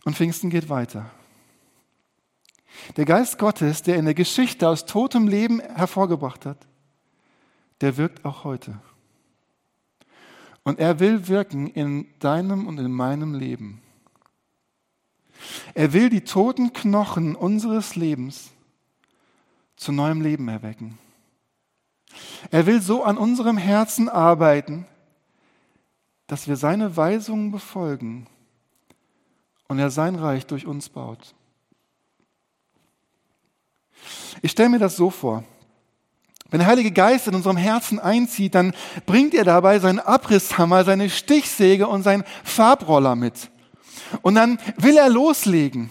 Und 0.04 0.16
Pfingsten 0.16 0.50
geht 0.50 0.68
weiter. 0.68 1.10
Der 2.96 3.04
Geist 3.04 3.38
Gottes, 3.38 3.82
der 3.82 3.96
in 3.96 4.04
der 4.04 4.14
Geschichte 4.14 4.68
aus 4.68 4.86
totem 4.86 5.28
Leben 5.28 5.60
hervorgebracht 5.60 6.46
hat, 6.46 6.66
der 7.80 7.96
wirkt 7.96 8.24
auch 8.24 8.44
heute. 8.44 8.80
Und 10.64 10.78
er 10.78 11.00
will 11.00 11.28
wirken 11.28 11.66
in 11.68 12.06
deinem 12.20 12.66
und 12.66 12.78
in 12.78 12.92
meinem 12.92 13.34
Leben. 13.34 13.82
Er 15.74 15.92
will 15.92 16.08
die 16.08 16.22
toten 16.22 16.72
Knochen 16.72 17.34
unseres 17.34 17.96
Lebens 17.96 18.50
zu 19.76 19.90
neuem 19.90 20.20
Leben 20.20 20.48
erwecken. 20.48 20.98
Er 22.50 22.66
will 22.66 22.80
so 22.80 23.02
an 23.02 23.16
unserem 23.16 23.56
Herzen 23.56 24.08
arbeiten, 24.08 24.86
dass 26.26 26.46
wir 26.46 26.56
seine 26.56 26.96
Weisungen 26.96 27.50
befolgen 27.50 28.26
und 29.68 29.78
er 29.78 29.90
sein 29.90 30.14
Reich 30.14 30.46
durch 30.46 30.66
uns 30.66 30.88
baut. 30.88 31.34
Ich 34.40 34.52
stelle 34.52 34.68
mir 34.68 34.78
das 34.78 34.96
so 34.96 35.10
vor. 35.10 35.44
Wenn 36.50 36.60
der 36.60 36.68
Heilige 36.68 36.90
Geist 36.90 37.28
in 37.28 37.34
unserem 37.34 37.56
Herzen 37.56 37.98
einzieht, 37.98 38.54
dann 38.54 38.74
bringt 39.06 39.32
er 39.32 39.44
dabei 39.44 39.78
seinen 39.78 40.00
Abrisshammer, 40.00 40.84
seine 40.84 41.08
Stichsäge 41.08 41.86
und 41.86 42.02
seinen 42.02 42.24
Farbroller 42.44 43.16
mit. 43.16 43.50
Und 44.20 44.34
dann 44.34 44.58
will 44.76 44.98
er 44.98 45.08
loslegen. 45.08 45.90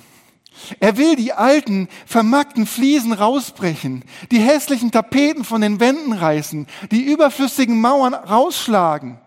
Er 0.80 0.97
will 0.97 1.15
die 1.15 1.34
alten, 1.34 1.88
vermackten 2.06 2.67
Fliesen 2.67 3.13
rausbrechen, 3.13 4.04
die 4.32 4.39
hässlichen 4.39 4.91
Tapeten 4.91 5.43
von 5.43 5.62
den 5.62 5.80
Wänden 5.80 6.13
reißen, 6.13 6.67
die 6.91 7.06
überflüssigen 7.06 7.82
Mauern 7.82 8.13
rausschlagen. 8.13 9.19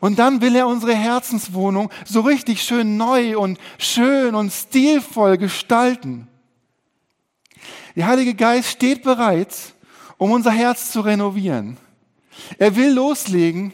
Und 0.00 0.18
dann 0.18 0.40
will 0.40 0.56
er 0.56 0.66
unsere 0.66 0.94
Herzenswohnung 0.94 1.90
so 2.04 2.20
richtig 2.20 2.62
schön 2.62 2.96
neu 2.96 3.38
und 3.38 3.58
schön 3.78 4.34
und 4.34 4.52
stilvoll 4.52 5.38
gestalten. 5.38 6.28
Der 7.96 8.06
Heilige 8.06 8.34
Geist 8.34 8.70
steht 8.70 9.02
bereit, 9.02 9.54
um 10.18 10.32
unser 10.32 10.50
Herz 10.50 10.90
zu 10.90 11.00
renovieren. 11.00 11.76
Er 12.58 12.76
will 12.76 12.92
loslegen. 12.92 13.72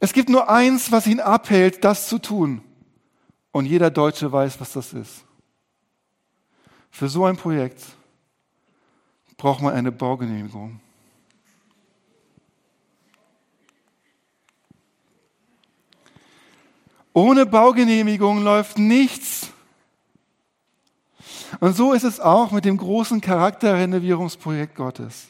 Es 0.00 0.12
gibt 0.12 0.28
nur 0.28 0.48
eins, 0.48 0.92
was 0.92 1.06
ihn 1.06 1.20
abhält, 1.20 1.84
das 1.84 2.08
zu 2.08 2.18
tun. 2.18 2.62
Und 3.52 3.66
jeder 3.66 3.90
Deutsche 3.90 4.30
weiß, 4.30 4.60
was 4.60 4.72
das 4.72 4.92
ist. 4.92 5.24
Für 6.90 7.08
so 7.08 7.24
ein 7.24 7.36
Projekt 7.36 7.80
braucht 9.36 9.62
man 9.62 9.74
eine 9.74 9.92
Baugenehmigung. 9.92 10.80
Ohne 17.12 17.46
Baugenehmigung 17.46 18.42
läuft 18.42 18.76
nichts. 18.76 19.50
Und 21.60 21.76
so 21.76 21.92
ist 21.92 22.04
es 22.04 22.20
auch 22.20 22.50
mit 22.50 22.64
dem 22.64 22.76
großen 22.76 23.20
Charakterrenovierungsprojekt 23.20 24.74
Gottes. 24.74 25.28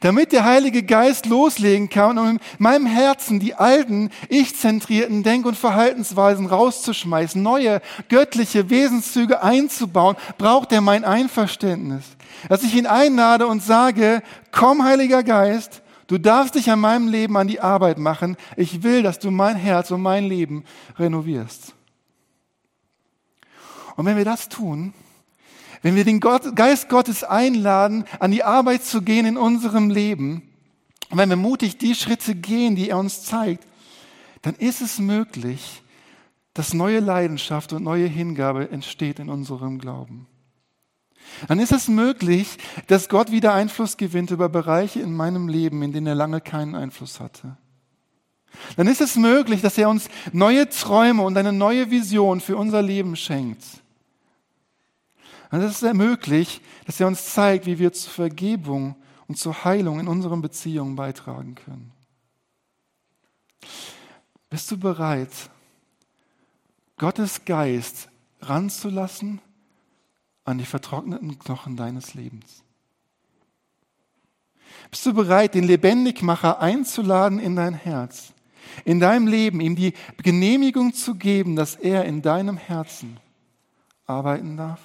Damit 0.00 0.32
der 0.32 0.44
Heilige 0.44 0.82
Geist 0.82 1.26
loslegen 1.26 1.88
kann, 1.88 2.18
um 2.18 2.28
in 2.30 2.40
meinem 2.58 2.86
Herzen 2.86 3.40
die 3.40 3.54
alten, 3.54 4.10
ich-zentrierten 4.28 5.22
Denk- 5.22 5.46
und 5.46 5.56
Verhaltensweisen 5.56 6.46
rauszuschmeißen, 6.46 7.42
neue 7.42 7.80
göttliche 8.08 8.70
Wesenszüge 8.70 9.42
einzubauen, 9.42 10.16
braucht 10.38 10.72
er 10.72 10.80
mein 10.80 11.04
Einverständnis. 11.04 12.04
Dass 12.48 12.62
ich 12.62 12.74
ihn 12.74 12.86
einlade 12.86 13.46
und 13.46 13.62
sage, 13.62 14.22
komm 14.50 14.84
Heiliger 14.84 15.22
Geist, 15.22 15.82
du 16.06 16.18
darfst 16.18 16.54
dich 16.54 16.70
an 16.70 16.80
meinem 16.80 17.08
Leben 17.08 17.36
an 17.36 17.48
die 17.48 17.60
Arbeit 17.60 17.98
machen. 17.98 18.36
Ich 18.56 18.82
will, 18.82 19.02
dass 19.02 19.18
du 19.18 19.30
mein 19.30 19.56
Herz 19.56 19.90
und 19.90 20.02
mein 20.02 20.24
Leben 20.24 20.64
renovierst. 20.98 21.74
Und 23.96 24.06
wenn 24.06 24.16
wir 24.16 24.24
das 24.24 24.48
tun, 24.48 24.94
wenn 25.82 25.96
wir 25.96 26.04
den 26.04 26.20
Geist 26.20 26.88
Gottes 26.88 27.24
einladen, 27.24 28.04
an 28.18 28.30
die 28.30 28.44
Arbeit 28.44 28.84
zu 28.84 29.02
gehen 29.02 29.26
in 29.26 29.36
unserem 29.36 29.90
Leben, 29.90 30.42
und 31.10 31.18
wenn 31.18 31.28
wir 31.28 31.36
mutig 31.36 31.78
die 31.78 31.94
Schritte 31.94 32.34
gehen, 32.34 32.76
die 32.76 32.90
er 32.90 32.98
uns 32.98 33.24
zeigt, 33.24 33.66
dann 34.42 34.54
ist 34.54 34.80
es 34.80 34.98
möglich, 34.98 35.82
dass 36.54 36.72
neue 36.74 37.00
Leidenschaft 37.00 37.72
und 37.72 37.82
neue 37.82 38.06
Hingabe 38.06 38.70
entsteht 38.70 39.18
in 39.18 39.28
unserem 39.28 39.78
Glauben. 39.78 40.26
Dann 41.48 41.58
ist 41.58 41.72
es 41.72 41.88
möglich, 41.88 42.58
dass 42.86 43.08
Gott 43.08 43.30
wieder 43.30 43.54
Einfluss 43.54 43.96
gewinnt 43.96 44.30
über 44.30 44.48
Bereiche 44.48 45.00
in 45.00 45.14
meinem 45.14 45.48
Leben, 45.48 45.82
in 45.82 45.92
denen 45.92 46.06
er 46.06 46.14
lange 46.14 46.40
keinen 46.40 46.74
Einfluss 46.74 47.20
hatte. 47.20 47.56
Dann 48.76 48.88
ist 48.88 49.00
es 49.00 49.16
möglich, 49.16 49.60
dass 49.60 49.78
er 49.78 49.88
uns 49.88 50.08
neue 50.32 50.68
Träume 50.68 51.22
und 51.22 51.36
eine 51.36 51.52
neue 51.52 51.90
Vision 51.90 52.40
für 52.40 52.56
unser 52.56 52.82
Leben 52.82 53.14
schenkt. 53.16 53.64
Und 55.50 55.60
es 55.62 55.76
ist 55.76 55.82
ermöglicht, 55.82 56.62
dass 56.86 57.00
er 57.00 57.08
uns 57.08 57.32
zeigt, 57.32 57.66
wie 57.66 57.78
wir 57.78 57.92
zur 57.92 58.12
Vergebung 58.12 58.94
und 59.26 59.36
zur 59.36 59.64
Heilung 59.64 59.98
in 59.98 60.08
unseren 60.08 60.40
Beziehungen 60.40 60.96
beitragen 60.96 61.56
können. 61.56 61.92
Bist 64.48 64.70
du 64.70 64.78
bereit, 64.78 65.30
Gottes 66.96 67.44
Geist 67.44 68.08
ranzulassen 68.40 69.40
an 70.44 70.58
die 70.58 70.64
vertrockneten 70.64 71.38
Knochen 71.38 71.76
deines 71.76 72.14
Lebens? 72.14 72.62
Bist 74.90 75.06
du 75.06 75.14
bereit, 75.14 75.54
den 75.54 75.64
Lebendigmacher 75.64 76.60
einzuladen 76.60 77.38
in 77.38 77.56
dein 77.56 77.74
Herz, 77.74 78.32
in 78.84 78.98
deinem 78.98 79.26
Leben, 79.26 79.60
ihm 79.60 79.76
die 79.76 79.94
Genehmigung 80.22 80.92
zu 80.94 81.14
geben, 81.14 81.56
dass 81.56 81.76
er 81.76 82.04
in 82.04 82.22
deinem 82.22 82.56
Herzen 82.56 83.18
arbeiten 84.06 84.56
darf? 84.56 84.80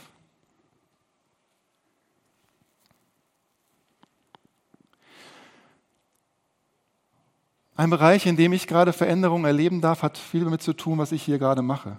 Ein 7.77 7.89
Bereich, 7.89 8.25
in 8.25 8.37
dem 8.37 8.53
ich 8.53 8.67
gerade 8.67 8.93
Veränderungen 8.93 9.45
erleben 9.45 9.81
darf, 9.81 10.01
hat 10.01 10.17
viel 10.17 10.45
damit 10.45 10.61
zu 10.61 10.73
tun, 10.73 10.97
was 10.97 11.11
ich 11.11 11.23
hier 11.23 11.37
gerade 11.37 11.61
mache. 11.61 11.97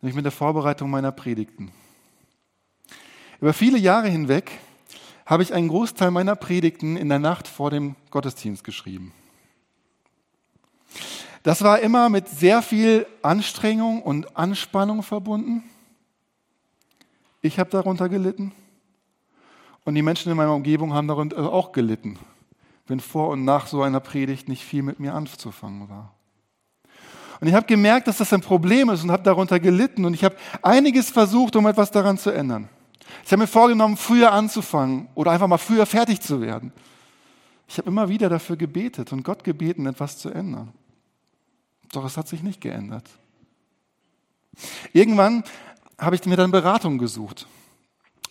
Nämlich 0.00 0.16
mit 0.16 0.24
der 0.24 0.32
Vorbereitung 0.32 0.88
meiner 0.90 1.12
Predigten. 1.12 1.70
Über 3.40 3.52
viele 3.52 3.78
Jahre 3.78 4.08
hinweg 4.08 4.52
habe 5.26 5.42
ich 5.42 5.52
einen 5.52 5.68
Großteil 5.68 6.10
meiner 6.10 6.34
Predigten 6.34 6.96
in 6.96 7.10
der 7.10 7.18
Nacht 7.18 7.46
vor 7.46 7.70
dem 7.70 7.94
Gottesdienst 8.10 8.64
geschrieben. 8.64 9.12
Das 11.42 11.62
war 11.62 11.80
immer 11.80 12.08
mit 12.08 12.28
sehr 12.28 12.62
viel 12.62 13.06
Anstrengung 13.22 14.02
und 14.02 14.36
Anspannung 14.36 15.02
verbunden. 15.02 15.62
Ich 17.42 17.58
habe 17.58 17.70
darunter 17.70 18.08
gelitten 18.08 18.52
und 19.84 19.94
die 19.94 20.02
Menschen 20.02 20.30
in 20.30 20.36
meiner 20.36 20.54
Umgebung 20.54 20.94
haben 20.94 21.06
darunter 21.06 21.52
auch 21.52 21.72
gelitten, 21.72 22.18
wenn 22.88 23.00
vor 23.00 23.28
und 23.28 23.44
nach 23.44 23.66
so 23.66 23.82
einer 23.82 24.00
Predigt 24.00 24.48
nicht 24.48 24.64
viel 24.64 24.82
mit 24.82 24.98
mir 24.98 25.14
anzufangen 25.14 25.88
war. 25.88 26.14
Und 27.40 27.46
ich 27.46 27.54
habe 27.54 27.66
gemerkt, 27.66 28.08
dass 28.08 28.18
das 28.18 28.32
ein 28.32 28.40
Problem 28.40 28.88
ist 28.90 29.04
und 29.04 29.12
habe 29.12 29.22
darunter 29.22 29.60
gelitten 29.60 30.04
und 30.04 30.14
ich 30.14 30.24
habe 30.24 30.36
einiges 30.62 31.10
versucht, 31.10 31.54
um 31.54 31.66
etwas 31.66 31.90
daran 31.90 32.18
zu 32.18 32.30
ändern. 32.30 32.68
Ich 33.24 33.30
habe 33.30 33.42
mir 33.42 33.46
vorgenommen, 33.46 33.96
früher 33.96 34.32
anzufangen 34.32 35.08
oder 35.14 35.30
einfach 35.30 35.46
mal 35.46 35.58
früher 35.58 35.86
fertig 35.86 36.20
zu 36.20 36.40
werden. 36.40 36.72
Ich 37.68 37.78
habe 37.78 37.88
immer 37.88 38.08
wieder 38.08 38.28
dafür 38.28 38.56
gebetet 38.56 39.12
und 39.12 39.22
Gott 39.22 39.44
gebeten, 39.44 39.86
etwas 39.86 40.18
zu 40.18 40.30
ändern. 40.30 40.72
Doch 41.92 42.04
es 42.04 42.16
hat 42.16 42.26
sich 42.26 42.42
nicht 42.42 42.60
geändert. 42.60 43.04
Irgendwann 44.92 45.44
habe 45.98 46.16
ich 46.16 46.24
mir 46.24 46.36
dann 46.36 46.50
Beratung 46.50 46.98
gesucht. 46.98 47.46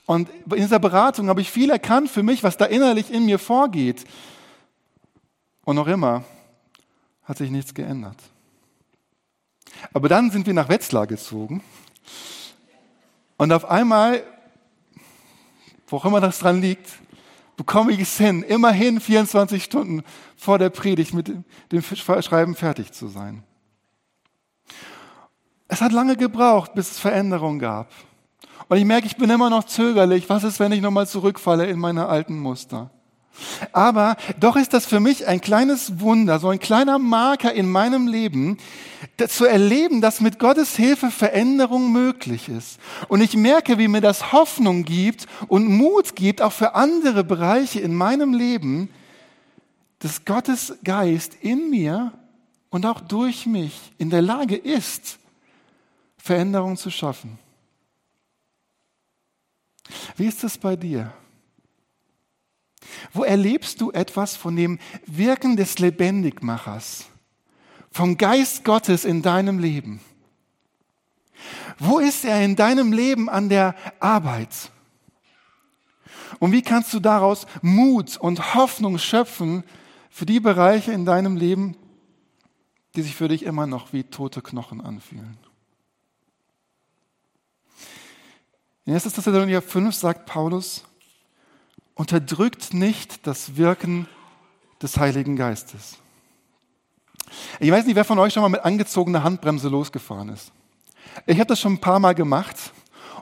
Und 0.05 0.29
in 0.45 0.61
dieser 0.61 0.79
Beratung 0.79 1.27
habe 1.27 1.41
ich 1.41 1.51
viel 1.51 1.69
erkannt 1.69 2.09
für 2.09 2.23
mich, 2.23 2.43
was 2.43 2.57
da 2.57 2.65
innerlich 2.65 3.11
in 3.11 3.25
mir 3.25 3.39
vorgeht. 3.39 4.05
Und 5.67 5.75
noch 5.75 5.87
immer 5.87 6.23
hat 7.25 7.39
sich 7.39 7.51
nichts 7.51 7.73
geändert. 7.73 8.15
Aber 9.91 10.07
dann 10.07 10.31
sind 10.31 10.47
wir 10.47 10.53
nach 10.53 10.69
Wetzlar 10.69 11.07
gezogen. 11.07 11.61
Und 13.35 13.51
auf 13.51 13.65
einmal 13.65 14.23
wo 15.87 15.97
auch 15.97 16.05
immer 16.05 16.21
das 16.21 16.39
dran 16.39 16.61
liegt, 16.61 16.89
bekomme 17.57 17.91
ich 17.91 17.99
es 17.99 18.17
hin, 18.17 18.43
immerhin 18.43 19.01
24 19.01 19.61
Stunden 19.61 20.03
vor 20.37 20.57
der 20.57 20.69
Predigt 20.69 21.13
mit 21.13 21.33
dem 21.73 21.81
Schreiben 21.81 22.55
fertig 22.55 22.93
zu 22.93 23.09
sein. 23.09 23.43
Es 25.67 25.81
hat 25.81 25.91
lange 25.91 26.15
gebraucht, 26.15 26.75
bis 26.75 26.91
es 26.91 26.99
Veränderungen 26.99 27.59
gab. 27.59 27.91
Und 28.69 28.77
ich 28.77 28.85
merke, 28.85 29.05
ich 29.05 29.17
bin 29.17 29.29
immer 29.29 29.49
noch 29.49 29.65
zögerlich. 29.65 30.29
Was 30.29 30.45
ist, 30.45 30.61
wenn 30.61 30.71
ich 30.71 30.79
nochmal 30.79 31.07
zurückfalle 31.07 31.65
in 31.65 31.77
meine 31.77 32.07
alten 32.07 32.39
Muster? 32.39 32.89
Aber 33.71 34.17
doch 34.39 34.55
ist 34.55 34.73
das 34.73 34.85
für 34.85 34.99
mich 34.99 35.27
ein 35.27 35.41
kleines 35.41 35.99
Wunder, 35.99 36.39
so 36.39 36.49
ein 36.49 36.59
kleiner 36.59 36.99
Marker 36.99 37.53
in 37.53 37.69
meinem 37.69 38.07
Leben, 38.07 38.57
zu 39.27 39.45
erleben, 39.45 40.01
dass 40.01 40.21
mit 40.21 40.39
Gottes 40.39 40.75
Hilfe 40.75 41.11
Veränderung 41.11 41.91
möglich 41.91 42.49
ist. 42.49 42.79
Und 43.07 43.21
ich 43.21 43.35
merke, 43.35 43.77
wie 43.77 43.87
mir 43.87 44.01
das 44.01 44.31
Hoffnung 44.31 44.83
gibt 44.83 45.27
und 45.47 45.67
Mut 45.67 46.15
gibt, 46.15 46.41
auch 46.41 46.53
für 46.53 46.75
andere 46.75 47.23
Bereiche 47.23 47.79
in 47.79 47.93
meinem 47.93 48.33
Leben, 48.33 48.89
dass 49.99 50.25
Gottes 50.25 50.75
Geist 50.83 51.35
in 51.41 51.69
mir 51.69 52.13
und 52.69 52.85
auch 52.85 53.01
durch 53.01 53.45
mich 53.45 53.91
in 53.97 54.09
der 54.09 54.21
Lage 54.21 54.55
ist, 54.55 55.19
Veränderung 56.17 56.77
zu 56.77 56.91
schaffen. 56.91 57.39
Wie 60.15 60.25
ist 60.25 60.43
es 60.43 60.57
bei 60.57 60.75
dir? 60.75 61.13
Wo 63.17 63.23
erlebst 63.23 63.81
du 63.81 63.91
etwas 63.91 64.35
von 64.35 64.55
dem 64.55 64.77
Wirken 65.07 65.57
des 65.57 65.79
Lebendigmachers, 65.79 67.05
vom 67.89 68.15
Geist 68.15 68.63
Gottes 68.63 69.05
in 69.05 69.23
deinem 69.23 69.57
Leben? 69.57 70.01
Wo 71.79 71.97
ist 71.97 72.25
er 72.25 72.45
in 72.45 72.55
deinem 72.55 72.93
Leben 72.93 73.27
an 73.27 73.49
der 73.49 73.73
Arbeit? 73.99 74.71
Und 76.37 76.51
wie 76.51 76.61
kannst 76.61 76.93
du 76.93 76.99
daraus 76.99 77.47
Mut 77.63 78.17
und 78.17 78.53
Hoffnung 78.53 78.99
schöpfen 78.99 79.63
für 80.11 80.27
die 80.27 80.39
Bereiche 80.39 80.91
in 80.91 81.03
deinem 81.03 81.37
Leben, 81.37 81.75
die 82.95 83.01
sich 83.01 83.15
für 83.15 83.29
dich 83.29 83.41
immer 83.41 83.65
noch 83.65 83.93
wie 83.93 84.03
tote 84.03 84.43
Knochen 84.43 84.79
anfühlen? 84.79 85.39
In 88.85 88.93
1. 88.93 89.11
Thessalonicher 89.11 89.63
5 89.63 89.95
sagt 89.95 90.27
Paulus, 90.27 90.86
unterdrückt 91.97 92.73
nicht 92.73 93.25
das 93.27 93.57
Wirken 93.57 94.07
des 94.81 94.97
Heiligen 94.97 95.35
Geistes. 95.35 95.97
Ich 97.59 97.71
weiß 97.71 97.85
nicht, 97.85 97.95
wer 97.95 98.05
von 98.05 98.19
euch 98.19 98.33
schon 98.33 98.43
mal 98.43 98.49
mit 98.49 98.63
angezogener 98.63 99.23
Handbremse 99.23 99.67
losgefahren 99.67 100.29
ist. 100.29 100.51
Ich 101.25 101.39
habe 101.39 101.47
das 101.47 101.59
schon 101.59 101.73
ein 101.73 101.81
paar 101.81 101.99
Mal 101.99 102.13
gemacht 102.13 102.55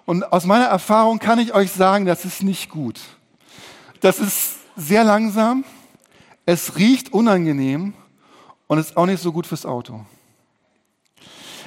und 0.05 0.31
aus 0.31 0.45
meiner 0.45 0.65
Erfahrung 0.65 1.19
kann 1.19 1.39
ich 1.39 1.53
euch 1.53 1.71
sagen, 1.71 2.05
das 2.05 2.25
ist 2.25 2.43
nicht 2.43 2.69
gut. 2.69 2.99
Das 4.01 4.19
ist 4.19 4.57
sehr 4.75 5.03
langsam, 5.03 5.63
es 6.45 6.75
riecht 6.75 7.13
unangenehm 7.13 7.93
und 8.67 8.77
ist 8.77 8.97
auch 8.97 9.05
nicht 9.05 9.23
so 9.23 9.31
gut 9.31 9.47
fürs 9.47 9.65
Auto. 9.65 10.05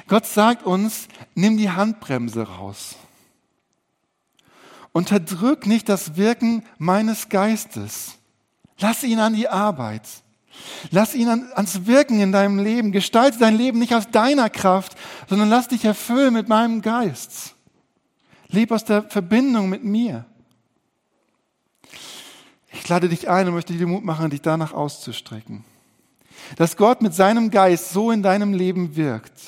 Gott 0.07 0.25
sagt 0.25 0.63
uns, 0.63 1.07
nimm 1.33 1.57
die 1.57 1.71
Handbremse 1.71 2.43
raus. 2.43 2.95
Unterdrück 4.91 5.67
nicht 5.67 5.87
das 5.87 6.15
Wirken 6.17 6.63
meines 6.77 7.29
Geistes. 7.29 8.15
Lass 8.79 9.03
ihn 9.03 9.19
an 9.19 9.33
die 9.33 9.47
Arbeit. 9.47 10.03
Lass 10.89 11.13
ihn 11.13 11.29
an, 11.29 11.49
ans 11.53 11.85
Wirken 11.85 12.19
in 12.19 12.31
deinem 12.31 12.59
Leben. 12.59 12.91
Gestalte 12.91 13.37
dein 13.37 13.55
Leben 13.55 13.79
nicht 13.79 13.93
aus 13.93 14.09
deiner 14.09 14.49
Kraft, 14.49 14.95
sondern 15.27 15.49
lass 15.49 15.67
dich 15.67 15.85
erfüllen 15.85 16.33
mit 16.33 16.49
meinem 16.49 16.81
Geist. 16.81 17.55
Leb 18.47 18.71
aus 18.71 18.83
der 18.83 19.03
Verbindung 19.03 19.69
mit 19.69 19.83
mir. 19.83 20.25
Ich 22.71 22.87
lade 22.87 23.09
dich 23.09 23.29
ein 23.29 23.47
und 23.47 23.53
möchte 23.53 23.73
dir 23.73 23.87
Mut 23.87 24.03
machen, 24.03 24.29
dich 24.31 24.41
danach 24.41 24.73
auszustrecken. 24.73 25.63
Dass 26.55 26.77
Gott 26.77 27.01
mit 27.01 27.13
seinem 27.13 27.51
Geist 27.51 27.91
so 27.91 28.09
in 28.11 28.23
deinem 28.23 28.53
Leben 28.53 28.95
wirkt. 28.95 29.39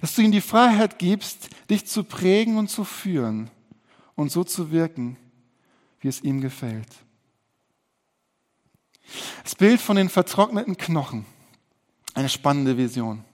Dass 0.00 0.14
du 0.14 0.22
ihm 0.22 0.32
die 0.32 0.40
Freiheit 0.40 0.98
gibst, 0.98 1.48
dich 1.70 1.86
zu 1.86 2.02
prägen 2.02 2.56
und 2.56 2.68
zu 2.68 2.84
führen 2.84 3.50
und 4.16 4.30
so 4.30 4.44
zu 4.44 4.70
wirken, 4.70 5.16
wie 6.00 6.08
es 6.08 6.22
ihm 6.22 6.40
gefällt. 6.40 6.88
Das 9.42 9.54
Bild 9.54 9.80
von 9.80 9.96
den 9.96 10.08
vertrockneten 10.08 10.76
Knochen, 10.76 11.26
eine 12.14 12.28
spannende 12.28 12.76
Vision. 12.76 13.24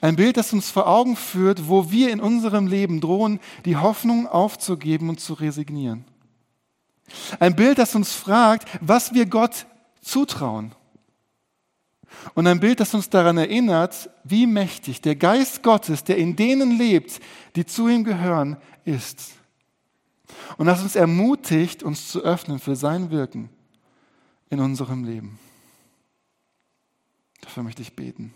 Ein 0.00 0.16
Bild, 0.16 0.36
das 0.36 0.52
uns 0.52 0.70
vor 0.70 0.86
Augen 0.86 1.16
führt, 1.16 1.68
wo 1.68 1.90
wir 1.90 2.10
in 2.10 2.20
unserem 2.20 2.66
Leben 2.66 3.00
drohen, 3.00 3.40
die 3.64 3.76
Hoffnung 3.76 4.26
aufzugeben 4.26 5.08
und 5.08 5.20
zu 5.20 5.34
resignieren. 5.34 6.04
Ein 7.40 7.56
Bild, 7.56 7.78
das 7.78 7.94
uns 7.94 8.12
fragt, 8.12 8.68
was 8.80 9.14
wir 9.14 9.26
Gott 9.26 9.66
zutrauen. 10.00 10.74
Und 12.34 12.46
ein 12.46 12.60
Bild, 12.60 12.80
das 12.80 12.94
uns 12.94 13.10
daran 13.10 13.38
erinnert, 13.38 14.10
wie 14.24 14.46
mächtig 14.46 15.00
der 15.00 15.16
Geist 15.16 15.62
Gottes, 15.62 16.04
der 16.04 16.16
in 16.16 16.36
denen 16.36 16.76
lebt, 16.76 17.20
die 17.56 17.66
zu 17.66 17.88
ihm 17.88 18.04
gehören, 18.04 18.56
ist. 18.84 19.32
Und 20.56 20.66
das 20.66 20.82
uns 20.82 20.96
ermutigt, 20.96 21.82
uns 21.82 22.08
zu 22.08 22.22
öffnen 22.22 22.58
für 22.58 22.76
sein 22.76 23.10
Wirken 23.10 23.50
in 24.50 24.60
unserem 24.60 25.04
Leben. 25.04 25.38
Dafür 27.40 27.62
möchte 27.62 27.82
ich 27.82 27.94
beten. 27.94 28.34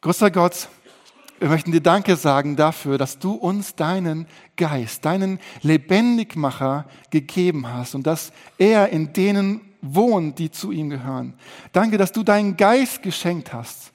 Großer 0.00 0.30
Gott, 0.30 0.68
wir 1.40 1.48
möchten 1.48 1.72
dir 1.72 1.80
Danke 1.80 2.16
sagen 2.16 2.56
dafür, 2.56 2.98
dass 2.98 3.18
du 3.18 3.32
uns 3.32 3.74
deinen 3.74 4.26
Geist, 4.56 5.04
deinen 5.04 5.38
Lebendigmacher 5.62 6.86
gegeben 7.10 7.66
hast 7.66 7.94
und 7.94 8.06
dass 8.06 8.32
er 8.58 8.90
in 8.90 9.12
denen 9.12 9.60
wohnt, 9.82 10.38
die 10.38 10.50
zu 10.50 10.70
ihm 10.70 10.90
gehören. 10.90 11.34
Danke, 11.72 11.98
dass 11.98 12.12
du 12.12 12.22
deinen 12.22 12.56
Geist 12.56 13.02
geschenkt 13.02 13.52
hast 13.52 13.92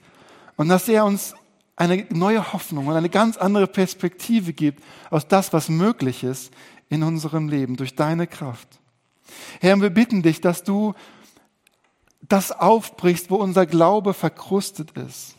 und 0.55 0.69
dass 0.69 0.87
er 0.89 1.05
uns 1.05 1.35
eine 1.75 2.05
neue 2.09 2.53
Hoffnung 2.53 2.87
und 2.87 2.95
eine 2.95 3.09
ganz 3.09 3.37
andere 3.37 3.67
Perspektive 3.67 4.53
gibt 4.53 4.83
aus 5.09 5.27
das, 5.27 5.51
was 5.53 5.69
möglich 5.69 6.23
ist 6.23 6.53
in 6.89 7.03
unserem 7.03 7.49
Leben 7.49 7.75
durch 7.75 7.95
deine 7.95 8.27
Kraft. 8.27 8.79
Herr, 9.59 9.79
wir 9.81 9.89
bitten 9.89 10.21
dich, 10.21 10.39
dass 10.39 10.63
du 10.63 10.93
das 12.21 12.51
aufbrichst, 12.51 13.29
wo 13.29 13.35
unser 13.35 13.65
Glaube 13.65 14.13
verkrustet 14.13 14.91
ist. 14.91 15.35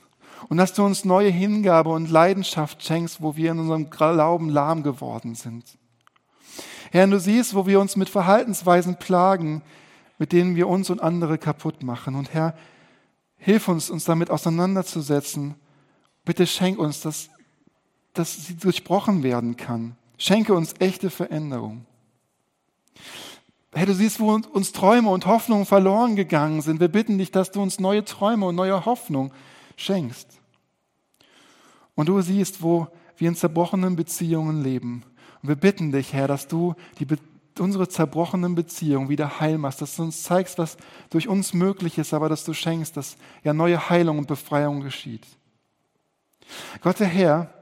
Und 0.49 0.59
dass 0.59 0.75
du 0.75 0.85
uns 0.85 1.05
neue 1.05 1.31
Hingabe 1.31 1.90
und 1.90 2.11
Leidenschaft 2.11 2.85
schenkst, 2.85 3.22
wo 3.22 3.37
wir 3.37 3.53
in 3.53 3.59
unserem 3.59 3.90
Glauben 3.90 4.49
lahm 4.51 4.83
geworden 4.83 5.35
sind. 5.35 5.64
Herr, 6.92 7.07
du 7.07 7.18
siehst, 7.18 7.55
wo 7.55 7.66
wir 7.66 7.81
uns 7.81 7.96
mit 7.96 8.09
Verhaltensweisen 8.09 8.96
plagen, 8.96 9.62
mit 10.18 10.33
denen 10.33 10.55
wir 10.55 10.68
uns 10.68 10.90
und 10.90 11.03
andere 11.03 11.38
kaputt 11.38 11.83
machen. 11.83 12.14
Und 12.14 12.33
Herr, 12.33 12.55
hilf 13.38 13.66
uns, 13.68 13.90
uns 13.90 14.05
damit 14.05 14.31
auseinanderzusetzen 14.31 15.57
Bitte 16.27 16.47
schenk 16.47 16.79
uns, 16.79 17.01
dass, 17.01 17.31
dass 18.12 18.47
sie 18.47 18.57
durchbrochen 18.57 19.23
werden 19.23 19.57
kann. 19.57 19.97
Schenke 20.19 20.53
uns 20.55 20.75
echte 20.81 21.09
Veränderung. 21.09 21.87
Herr, 23.73 23.87
du 23.87 23.95
siehst, 23.95 24.21
wo 24.21 24.33
uns 24.33 24.73
Träume 24.73 25.09
und 25.11 25.27
Hoffnungen 25.27 25.67
verloren 25.67 26.17
gegangen 26.17 26.62
sind. 26.62 26.81
Wir 26.81 26.89
bitten 26.89 27.17
dich, 27.17 27.31
dass 27.31 27.53
du 27.53 27.62
uns 27.62 27.79
neue 27.79 28.05
Träume 28.05 28.47
und 28.47 28.57
neue 28.57 28.85
Hoffnung 28.85 29.33
schenkst. 29.77 30.41
Und 31.95 32.09
du 32.09 32.21
siehst, 32.21 32.61
wo 32.61 32.89
wir 33.19 33.29
in 33.29 33.37
zerbrochenen 33.37 33.95
Beziehungen 33.95 34.62
leben. 34.62 35.05
Und 35.43 35.49
wir 35.49 35.57
bitten 35.57 35.93
dich, 35.93 36.12
Herr, 36.12 36.27
dass 36.27 36.49
du 36.49 36.75
die, 36.99 37.07
unsere 37.61 37.89
zerbrochenen 37.89 38.57
Beziehungen 38.57 39.11
wieder 39.11 39.39
heil 39.39 39.59
machst, 39.59 39.81
dass 39.81 39.95
du 39.95 40.03
uns 40.03 40.25
zeigst, 40.25 40.59
was 40.59 40.77
durch 41.11 41.29
uns 41.29 41.55
möglich 41.55 41.99
ist, 41.99 42.12
aber 42.12 42.29
dass 42.29 42.45
du 42.45 42.53
schenkst, 42.53 42.97
dass 42.97 43.17
ja 43.45 43.53
neue 43.53 43.91
Heilung 43.91 44.19
und 44.19 44.27
Befreiung 44.27 44.81
geschieht. 44.81 45.27
Gott 46.80 47.00
der 47.00 47.06
Herr, 47.06 47.52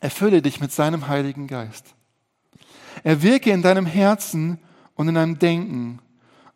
erfülle 0.00 0.42
dich 0.42 0.60
mit 0.60 0.72
seinem 0.72 1.08
Heiligen 1.08 1.46
Geist. 1.46 1.94
Er 3.04 3.22
wirke 3.22 3.50
in 3.50 3.62
deinem 3.62 3.86
Herzen 3.86 4.58
und 4.94 5.08
in 5.08 5.14
deinem 5.14 5.38
Denken 5.38 6.00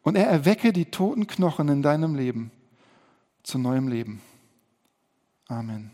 und 0.02 0.16
er 0.16 0.26
erwecke 0.26 0.72
die 0.72 0.86
toten 0.86 1.26
Knochen 1.26 1.68
in 1.68 1.82
deinem 1.82 2.14
Leben 2.14 2.50
zu 3.42 3.58
neuem 3.58 3.88
Leben. 3.88 4.20
Amen. 5.48 5.93